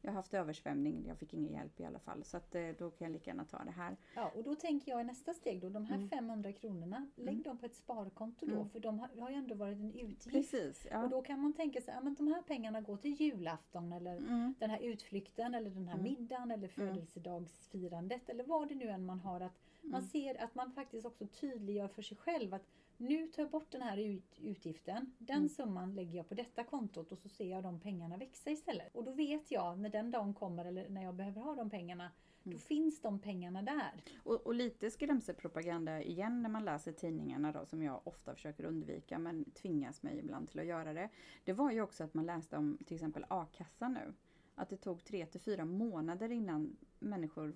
jag 0.02 0.12
har 0.12 0.16
haft 0.16 0.34
översvämning, 0.34 1.06
jag 1.08 1.18
fick 1.18 1.34
ingen 1.34 1.54
hjälp 1.54 1.80
i 1.80 1.86
alla 1.86 2.00
fall. 2.00 2.24
Så 2.24 2.38
att, 2.38 2.56
eh, 2.56 2.70
då 2.80 2.92
kan 2.92 3.06
jag 3.06 3.14
lika 3.14 3.30
gärna 3.30 3.46
ta 3.46 3.64
det 3.64 3.72
här. 3.72 3.98
Ja, 4.16 4.32
och 4.36 4.44
då 4.44 4.56
tänker 4.56 4.92
jag 4.92 5.02
i 5.02 5.04
nästa 5.04 5.34
steg 5.34 5.62
då, 5.62 5.70
de 5.70 5.86
här 5.86 5.96
mm. 5.96 6.10
500 6.10 6.54
kronorna, 6.54 7.08
lägg 7.16 7.34
mm. 7.34 7.44
dem 7.44 7.58
på 7.58 7.66
ett 7.66 7.76
sparkonto 7.76 8.46
då, 8.46 8.56
mm. 8.56 8.70
för 8.70 8.80
de 8.80 9.00
har, 9.00 9.10
har 9.20 9.30
ju 9.30 9.36
ändå 9.36 9.56
varit 9.56 9.78
en 9.78 9.94
utgift. 9.94 10.30
Precis, 10.30 10.88
ja. 10.92 11.04
Och 11.04 11.10
då 11.10 11.22
kan 11.22 11.40
man 11.40 11.54
tänka 11.54 11.82
sig, 11.82 11.94
att 11.94 12.18
de 12.18 12.28
här 12.28 12.42
pengarna 12.42 12.82
går 12.82 12.98
till 12.98 13.22
julafton 13.22 13.94
eller 13.94 14.18
mm. 14.18 14.54
den 14.60 14.70
här 14.70 14.80
utflykten 14.80 15.56
eller 15.56 15.70
den 15.70 15.88
här 15.88 16.00
mm. 16.00 16.04
middagen 16.04 16.52
eller 16.52 16.70
mm. 16.78 16.94
födelsedagsfirandet 16.94 18.30
eller 18.30 18.44
vad 18.44 18.68
det 18.68 18.76
nu 18.76 18.88
än 18.88 19.06
man 19.06 19.20
har. 19.20 19.42
att 19.42 19.60
Man 19.82 20.02
ser 20.02 20.44
att 20.44 20.56
man 20.56 20.72
faktiskt 20.72 21.06
också 21.06 21.28
tydliggör 21.28 21.88
för 21.88 22.02
sig 22.02 22.18
själv 22.18 22.54
att 22.54 22.68
nu 22.98 23.28
tar 23.28 23.44
jag 23.44 23.52
bort 23.52 23.72
den 23.72 23.82
här 23.82 23.98
ut, 23.98 24.40
utgiften. 24.42 25.14
Den 25.18 25.38
mm. 25.38 25.50
summan 25.50 25.96
lägger 25.96 26.18
jag 26.18 26.30
på 26.30 26.36
detta 26.36 26.64
kontot 26.64 27.12
och 27.12 27.18
så 27.18 27.30
ser 27.30 27.50
jag 27.50 27.64
de 27.64 27.80
pengarna 27.80 28.18
växa 28.18 28.50
istället. 28.52 28.96
Och 28.96 29.04
då 29.04 29.12
vet 29.12 29.52
jag 29.52 29.80
när 29.80 29.90
den 29.90 30.12
dagen 30.12 30.34
kommer 30.34 30.66
eller 30.66 30.90
när 30.90 31.04
jag 31.04 31.16
behöver 31.16 31.42
ha 31.42 31.56
de 31.56 31.70
pengarna 31.70 32.12
Mm. 32.44 32.58
Då 32.58 32.60
finns 32.60 33.02
de 33.02 33.20
pengarna 33.20 33.62
där. 33.62 34.04
Och, 34.24 34.48
och, 34.48 34.56
lite 34.56 34.92
skrämselpropaganda 34.92 36.02
igen 36.02 36.42
när 36.42 36.50
man 36.50 36.66
läser 36.66 36.92
tidningarna 36.92 37.52
då 37.52 37.66
som 37.66 37.84
jag 37.84 38.02
ofta 38.04 38.36
försöker 38.36 38.66
undvika 38.66 39.20
men 39.20 39.46
tvingas 39.52 40.04
mig 40.04 40.20
ibland 40.20 40.50
till 40.50 40.60
att 40.60 40.66
göra 40.66 40.94
det. 40.94 41.10
Det 41.44 41.54
var 41.54 41.72
ju 41.72 41.82
också 41.82 42.04
att 42.04 42.14
man 42.14 42.26
läste 42.26 42.58
om 42.58 42.78
till 42.86 42.96
exempel 42.96 43.26
a-kassan 43.28 43.94
nu. 43.94 44.14
Att 44.56 44.70
det 44.70 44.78
tog 44.78 45.04
tre 45.04 45.26
till 45.26 45.42
fyra 45.42 45.66
månader 45.66 46.32
innan 46.32 46.78
människor 47.00 47.56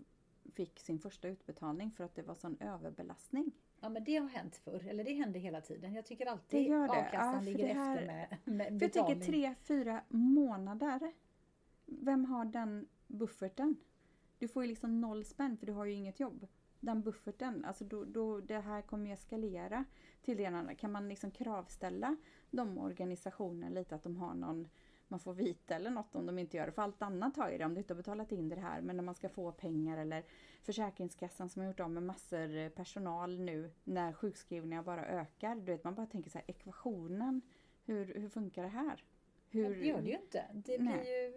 fick 0.54 0.80
sin 0.80 1.00
första 1.00 1.28
utbetalning 1.28 1.92
för 1.92 2.04
att 2.04 2.16
det 2.16 2.22
var 2.22 2.36
sån 2.36 2.58
överbelastning. 2.60 3.52
Ja 3.80 3.90
men 3.90 4.04
det 4.04 4.18
har 4.18 4.28
hänt 4.28 4.56
förr, 4.56 4.88
eller 4.88 5.04
det 5.04 5.14
händer 5.14 5.40
hela 5.40 5.62
tiden. 5.62 5.94
Jag 5.94 6.06
tycker 6.06 6.26
alltid 6.26 6.74
a-kassan 6.74 7.34
ja, 7.34 7.40
ligger 7.42 7.76
här, 7.76 7.98
efter 7.98 8.08
med, 8.08 8.38
med 8.46 8.68
för 8.68 8.80
betalning. 8.80 9.10
Jag 9.10 9.26
tycker 9.26 9.32
tre, 9.32 9.56
fyra 9.62 10.02
månader. 10.10 11.14
Vem 11.86 12.26
har 12.26 12.46
den 12.46 12.88
bufferten? 13.08 13.76
Du 14.38 14.48
får 14.48 14.64
ju 14.64 14.70
liksom 14.70 15.02
noll 15.02 15.26
spänn 15.26 15.58
för 15.58 15.66
du 15.66 15.74
har 15.74 15.86
ju 15.86 15.94
inget 15.94 16.20
jobb. 16.20 16.48
Den 16.80 17.02
bufferten, 17.02 17.66
alltså 17.66 17.84
då, 17.84 18.06
då 18.06 18.40
det 18.40 18.60
här 18.60 18.82
kommer 18.82 19.06
ju 19.08 19.14
eskalera 19.14 19.86
till 20.22 20.38
det 20.38 20.46
andra. 20.46 20.76
Kan 20.76 20.92
man 20.92 21.10
liksom 21.10 21.32
kravställa 21.32 22.16
de 22.52 22.78
organisationerna 22.78 23.70
lite 23.70 23.96
att 23.96 24.04
de 24.04 24.18
har 24.18 24.34
någon 24.34 24.68
man 25.08 25.20
får 25.20 25.34
vita 25.34 25.76
eller 25.76 25.90
något 25.90 26.16
om 26.16 26.26
de 26.26 26.40
inte 26.40 26.58
gör 26.58 26.66
det. 26.66 26.72
För 26.72 26.82
allt 26.82 27.02
annat 27.02 27.38
har 27.38 27.50
ju 27.52 27.58
det 27.58 27.66
om 27.66 27.74
du 27.74 27.80
inte 27.80 27.94
har 27.94 27.98
betalat 27.98 28.32
in 28.32 28.50
det 28.50 28.56
här. 28.56 28.82
Men 28.82 28.96
när 28.96 29.04
man 29.04 29.16
ska 29.16 29.30
få 29.30 29.52
pengar 29.52 29.98
eller 29.98 30.24
Försäkringskassan 30.64 31.50
som 31.50 31.62
har 31.62 31.68
gjort 31.68 31.80
av 31.80 31.92
med 31.92 32.04
massor 32.04 32.70
personal 32.70 33.40
nu 33.40 33.72
när 33.84 34.14
sjukskrivningar 34.14 34.84
bara 34.84 35.06
ökar. 35.06 35.56
Du 35.56 35.62
vet, 35.62 35.84
man 35.84 35.96
bara 35.96 36.06
tänker 36.06 36.30
så 36.30 36.38
här, 36.38 36.46
ekvationen, 36.48 37.42
hur, 37.86 38.14
hur 38.14 38.30
funkar 38.30 38.64
det 38.64 38.70
här? 38.70 39.04
Hur... 39.50 39.76
Det 39.76 39.86
gör 39.86 40.02
det 40.02 40.10
ju 40.10 40.16
inte. 40.16 40.46
Det 40.54 40.80
blir 40.80 41.04
ju, 41.04 41.34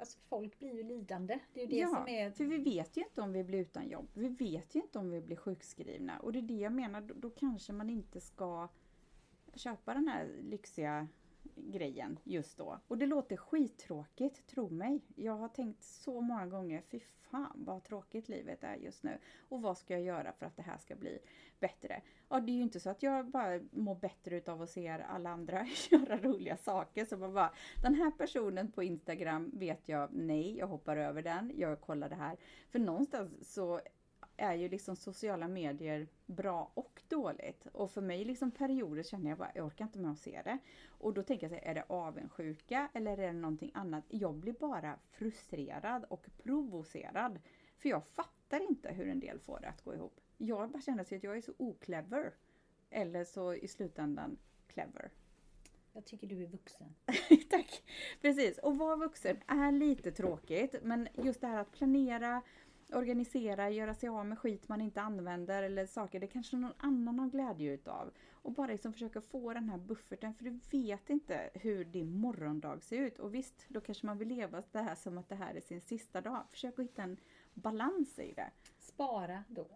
alltså 0.00 0.18
folk 0.28 0.58
blir 0.58 0.74
ju 0.74 0.82
lidande. 0.82 1.38
Det 1.54 1.60
är 1.60 1.64
ju 1.64 1.70
det 1.70 1.76
ja, 1.76 1.88
som 1.88 2.08
är... 2.08 2.30
för 2.30 2.44
vi 2.44 2.58
vet 2.58 2.96
ju 2.96 3.02
inte 3.02 3.20
om 3.20 3.32
vi 3.32 3.44
blir 3.44 3.58
utan 3.58 3.88
jobb. 3.88 4.08
Vi 4.14 4.28
vet 4.28 4.74
ju 4.74 4.80
inte 4.80 4.98
om 4.98 5.10
vi 5.10 5.20
blir 5.20 5.36
sjukskrivna. 5.36 6.18
Och 6.18 6.32
det 6.32 6.38
är 6.38 6.42
det 6.42 6.58
jag 6.58 6.72
menar, 6.72 7.00
då, 7.00 7.14
då 7.14 7.30
kanske 7.30 7.72
man 7.72 7.90
inte 7.90 8.20
ska 8.20 8.68
köpa 9.54 9.94
den 9.94 10.08
här 10.08 10.28
lyxiga 10.42 11.08
grejen 11.66 12.18
just 12.24 12.58
då. 12.58 12.80
Och 12.88 12.98
det 12.98 13.06
låter 13.06 13.36
skittråkigt, 13.36 14.46
tro 14.46 14.70
mig. 14.70 15.00
Jag 15.14 15.36
har 15.36 15.48
tänkt 15.48 15.84
så 15.84 16.20
många 16.20 16.46
gånger, 16.46 16.82
fy 16.90 17.00
fan 17.30 17.64
vad 17.66 17.84
tråkigt 17.84 18.28
livet 18.28 18.64
är 18.64 18.74
just 18.74 19.02
nu. 19.02 19.18
Och 19.48 19.62
vad 19.62 19.78
ska 19.78 19.94
jag 19.94 20.02
göra 20.02 20.32
för 20.32 20.46
att 20.46 20.56
det 20.56 20.62
här 20.62 20.78
ska 20.78 20.96
bli 20.96 21.18
bättre? 21.60 22.02
Ja, 22.28 22.40
det 22.40 22.52
är 22.52 22.54
ju 22.54 22.62
inte 22.62 22.80
så 22.80 22.90
att 22.90 23.02
jag 23.02 23.26
bara 23.26 23.60
mår 23.70 23.94
bättre 23.94 24.36
utav 24.36 24.62
att 24.62 24.70
se 24.70 24.88
alla 24.88 25.30
andra 25.30 25.66
göra 25.90 26.16
roliga 26.16 26.56
saker. 26.56 27.04
Så 27.04 27.16
man 27.16 27.32
bara, 27.32 27.52
den 27.82 27.94
här 27.94 28.10
personen 28.10 28.72
på 28.72 28.82
Instagram 28.82 29.50
vet 29.54 29.88
jag, 29.88 30.08
nej, 30.12 30.58
jag 30.58 30.66
hoppar 30.66 30.96
över 30.96 31.22
den, 31.22 31.52
jag 31.56 31.80
kollar 31.80 32.08
det 32.08 32.14
här. 32.14 32.36
För 32.70 32.78
någonstans 32.78 33.54
så 33.54 33.80
är 34.40 34.54
ju 34.54 34.68
liksom 34.68 34.96
sociala 34.96 35.48
medier 35.48 36.08
bra 36.26 36.70
och 36.74 37.02
dåligt. 37.08 37.66
Och 37.72 37.90
för 37.90 38.00
mig 38.00 38.24
liksom 38.24 38.50
perioder 38.50 39.02
känner 39.02 39.30
jag 39.30 39.38
bara, 39.38 39.52
jag 39.54 39.66
orkar 39.66 39.84
inte 39.84 39.98
med 39.98 40.10
att 40.10 40.18
se 40.18 40.42
det. 40.44 40.58
Och 40.88 41.14
då 41.14 41.22
tänker 41.22 41.44
jag 41.44 41.50
så 41.50 41.64
här, 41.64 41.70
är 41.70 41.74
det 41.74 41.84
avundsjuka 41.88 42.88
eller 42.92 43.18
är 43.18 43.26
det 43.26 43.32
någonting 43.32 43.70
annat? 43.74 44.04
Jag 44.08 44.34
blir 44.34 44.52
bara 44.52 44.98
frustrerad 45.10 46.04
och 46.08 46.26
provocerad. 46.42 47.38
För 47.76 47.88
jag 47.88 48.06
fattar 48.06 48.60
inte 48.70 48.92
hur 48.92 49.08
en 49.08 49.20
del 49.20 49.38
får 49.38 49.60
det 49.60 49.68
att 49.68 49.84
gå 49.84 49.94
ihop. 49.94 50.20
Jag 50.38 50.70
bara 50.70 50.82
känner 50.82 51.00
att 51.00 51.22
jag 51.22 51.36
är 51.36 51.40
så 51.40 51.52
oklever. 51.56 52.34
Eller 52.90 53.24
så 53.24 53.54
i 53.54 53.68
slutändan 53.68 54.38
clever. 54.66 55.10
Jag 55.92 56.04
tycker 56.04 56.26
du 56.26 56.42
är 56.42 56.46
vuxen. 56.46 56.94
Tack! 57.50 57.82
Precis, 58.20 58.58
och 58.58 58.78
vara 58.78 58.96
vuxen 58.96 59.36
är 59.46 59.72
lite 59.72 60.12
tråkigt 60.12 60.74
men 60.82 61.08
just 61.14 61.40
det 61.40 61.46
här 61.46 61.58
att 61.58 61.72
planera, 61.72 62.42
organisera, 62.92 63.70
göra 63.70 63.94
sig 63.94 64.08
av 64.08 64.26
med 64.26 64.38
skit 64.38 64.68
man 64.68 64.80
inte 64.80 65.00
använder 65.00 65.62
eller 65.62 65.86
saker 65.86 66.20
det 66.20 66.26
kanske 66.26 66.56
någon 66.56 66.72
annan 66.76 67.18
har 67.18 67.28
glädje 67.28 67.72
utav. 67.72 68.10
Och 68.30 68.52
bara 68.52 68.66
liksom 68.66 68.92
försöka 68.92 69.20
få 69.20 69.54
den 69.54 69.68
här 69.68 69.78
bufferten 69.78 70.34
för 70.34 70.44
du 70.44 70.60
vet 70.70 71.10
inte 71.10 71.50
hur 71.54 71.84
din 71.84 72.12
morgondag 72.12 72.82
ser 72.82 72.96
ut. 72.96 73.18
Och 73.18 73.34
visst, 73.34 73.64
då 73.68 73.80
kanske 73.80 74.06
man 74.06 74.18
vill 74.18 74.28
leva 74.28 74.62
det 74.72 74.78
här 74.78 74.94
som 74.94 75.18
att 75.18 75.28
det 75.28 75.34
här 75.34 75.54
är 75.54 75.60
sin 75.60 75.80
sista 75.80 76.20
dag. 76.20 76.44
Försök 76.50 76.78
att 76.78 76.84
hitta 76.84 77.02
en 77.02 77.16
balans 77.54 78.18
i 78.18 78.32
det. 78.32 78.50
Spara 78.78 79.44
då. 79.48 79.66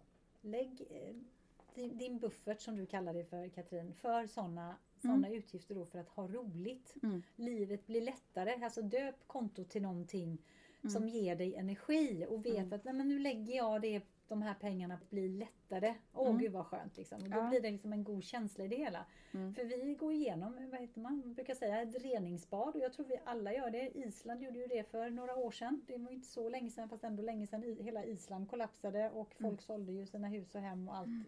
Lägg 0.41 0.81
eh, 0.89 1.87
din 1.87 2.19
buffert 2.19 2.61
som 2.61 2.75
du 2.75 2.85
kallar 2.85 3.13
det 3.13 3.25
för 3.25 3.49
Katrin, 3.49 3.93
för 3.93 4.27
sådana 4.27 4.75
sådana 5.01 5.27
mm. 5.27 5.39
utgifter 5.39 5.75
då 5.75 5.85
för 5.85 5.99
att 5.99 6.09
ha 6.09 6.27
roligt. 6.27 6.95
Mm. 7.03 7.23
Livet 7.35 7.87
blir 7.87 8.01
lättare. 8.01 8.63
Alltså 8.63 8.81
döp 8.81 9.27
kontot 9.27 9.69
till 9.69 9.81
någonting 9.81 10.37
mm. 10.85 10.91
som 10.91 11.07
ger 11.07 11.35
dig 11.35 11.55
energi 11.55 12.25
och 12.29 12.45
vet 12.45 12.57
mm. 12.57 12.73
att 12.73 12.83
nej, 12.83 12.93
men 12.93 13.07
nu 13.07 13.19
lägger 13.19 13.55
jag 13.55 13.81
det, 13.81 14.01
de 14.27 14.41
här 14.41 14.53
pengarna 14.53 14.97
på 14.97 15.03
att 15.03 15.09
bli 15.09 15.29
lättare. 15.29 15.95
Åh 16.13 16.27
mm. 16.27 16.41
gud 16.41 16.51
vad 16.51 16.65
skönt 16.65 16.97
liksom. 16.97 17.23
Och 17.23 17.29
då 17.29 17.37
ja. 17.37 17.49
blir 17.49 17.61
det 17.61 17.71
liksom 17.71 17.93
en 17.93 18.03
god 18.03 18.23
känsla 18.23 18.65
i 18.65 18.67
det 18.67 18.75
hela. 18.75 19.05
Mm. 19.33 19.53
För 19.53 19.63
vi 19.63 19.93
går 19.93 20.13
igenom, 20.13 20.69
vad 20.71 20.79
heter 20.81 20.99
man, 20.99 21.19
man 21.25 21.33
brukar 21.33 21.55
säga 21.55 21.81
ett 21.81 22.03
reningsbad 22.03 22.75
och 22.75 22.81
jag 22.81 22.93
tror 22.93 23.05
vi 23.05 23.19
alla 23.25 23.53
gör 23.53 23.69
det. 23.69 23.97
Island 23.97 24.43
gjorde 24.43 24.59
ju 24.59 24.67
det 24.67 24.91
för 24.91 25.09
några 25.09 25.35
år 25.35 25.51
sedan. 25.51 25.81
Det 25.87 25.97
var 25.97 26.11
inte 26.11 26.27
så 26.27 26.49
länge 26.49 26.69
sedan 26.69 26.89
fast 26.89 27.03
ändå 27.03 27.23
länge 27.23 27.47
sedan 27.47 27.77
hela 27.79 28.05
Island 28.05 28.49
kollapsade 28.49 29.09
och 29.09 29.35
folk 29.39 29.61
sålde 29.61 29.91
ju 29.91 30.05
sina 30.05 30.27
hus 30.27 30.55
och 30.55 30.61
hem 30.61 30.89
och 30.89 30.95
allt 30.95 31.27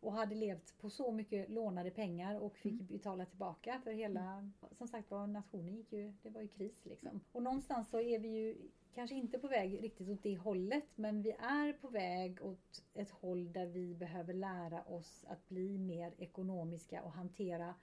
och 0.00 0.12
hade 0.12 0.34
levt 0.34 0.78
på 0.78 0.90
så 0.90 1.12
mycket 1.12 1.50
lånade 1.50 1.90
pengar 1.90 2.40
och 2.40 2.56
fick 2.56 2.72
mm. 2.72 2.86
betala 2.86 3.24
tillbaka 3.24 3.80
för 3.84 3.92
hela, 3.92 4.32
mm. 4.32 4.52
som 4.72 4.88
sagt 4.88 5.10
var 5.10 5.26
nationen 5.26 5.76
gick 5.76 5.92
ju, 5.92 6.12
det 6.22 6.30
var 6.30 6.40
ju 6.40 6.48
kris 6.48 6.84
liksom. 6.84 7.20
Och 7.32 7.42
någonstans 7.42 7.90
så 7.90 8.00
är 8.00 8.18
vi 8.18 8.28
ju 8.28 8.56
kanske 8.98 9.16
inte 9.16 9.38
på 9.38 9.48
väg 9.48 9.82
riktigt 9.82 10.08
åt 10.08 10.22
det 10.22 10.36
hållet 10.36 10.84
men 10.94 11.22
vi 11.22 11.30
är 11.30 11.72
på 11.72 11.88
väg 11.88 12.38
åt 12.42 12.84
ett 12.94 13.10
håll 13.10 13.52
där 13.52 13.66
vi 13.66 13.94
behöver 13.94 14.34
lära 14.34 14.82
oss 14.82 15.24
att 15.28 15.48
bli 15.48 15.78
mer 15.78 16.14
ekonomiska 16.18 17.02
och 17.02 17.12
hantera 17.12 17.74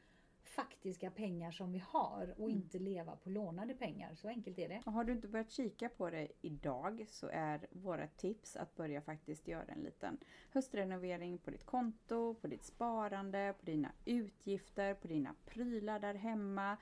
faktiska 0.44 1.12
pengar 1.12 1.52
som 1.52 1.72
vi 1.72 1.84
har 1.88 2.34
och 2.38 2.50
mm. 2.50 2.52
inte 2.52 2.80
leva 2.80 3.16
på 3.16 3.30
lånade 3.30 3.74
pengar. 3.74 4.16
Så 4.16 4.28
enkelt 4.28 4.60
är 4.60 4.70
det. 4.70 4.82
Och 4.86 4.92
har 4.92 5.04
du 5.04 5.14
inte 5.14 5.28
börjat 5.28 5.52
kika 5.52 5.90
på 5.90 6.10
det 6.10 6.28
idag 6.42 7.06
så 7.10 7.28
är 7.28 7.68
våra 7.72 8.08
tips 8.08 8.56
att 8.56 8.76
börja 8.76 9.02
faktiskt 9.02 9.48
göra 9.48 9.66
en 9.68 9.84
liten 9.84 10.18
höstrenovering 10.52 11.38
på 11.38 11.52
ditt 11.52 11.66
konto, 11.66 12.34
på 12.34 12.48
ditt 12.48 12.64
sparande, 12.64 13.54
på 13.60 13.66
dina 13.66 13.92
utgifter, 14.06 14.94
på 14.94 15.08
dina 15.08 15.36
prylar 15.46 16.00
där 16.00 16.14
hemma. 16.14 16.78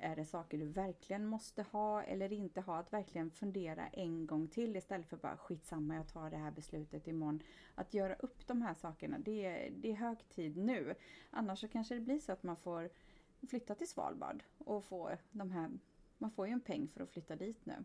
Är 0.00 0.16
det 0.16 0.24
saker 0.24 0.58
du 0.58 0.64
verkligen 0.64 1.26
måste 1.26 1.62
ha 1.62 2.02
eller 2.02 2.32
inte 2.32 2.60
ha? 2.60 2.78
Att 2.78 2.92
verkligen 2.92 3.30
fundera 3.30 3.88
en 3.88 4.26
gång 4.26 4.48
till 4.48 4.76
istället 4.76 5.06
för 5.06 5.16
bara 5.16 5.36
skitsamma 5.36 5.94
jag 5.94 6.08
tar 6.08 6.30
det 6.30 6.36
här 6.36 6.50
beslutet 6.50 7.08
imorgon. 7.08 7.42
Att 7.74 7.94
göra 7.94 8.14
upp 8.14 8.46
de 8.46 8.62
här 8.62 8.74
sakerna, 8.74 9.18
det 9.18 9.44
är, 9.44 9.70
det 9.70 9.90
är 9.90 9.94
hög 9.94 10.28
tid 10.28 10.56
nu. 10.56 10.94
Annars 11.30 11.60
så 11.60 11.68
kanske 11.68 11.94
det 11.94 12.00
blir 12.00 12.18
så 12.18 12.32
att 12.32 12.42
man 12.42 12.56
får 12.56 12.90
flytta 13.48 13.74
till 13.74 13.88
Svalbard 13.88 14.42
och 14.58 14.84
få 14.84 15.10
de 15.30 15.50
här, 15.50 15.70
man 16.18 16.30
får 16.30 16.46
ju 16.46 16.52
en 16.52 16.60
peng 16.60 16.88
för 16.88 17.02
att 17.02 17.10
flytta 17.10 17.36
dit 17.36 17.66
nu. 17.66 17.84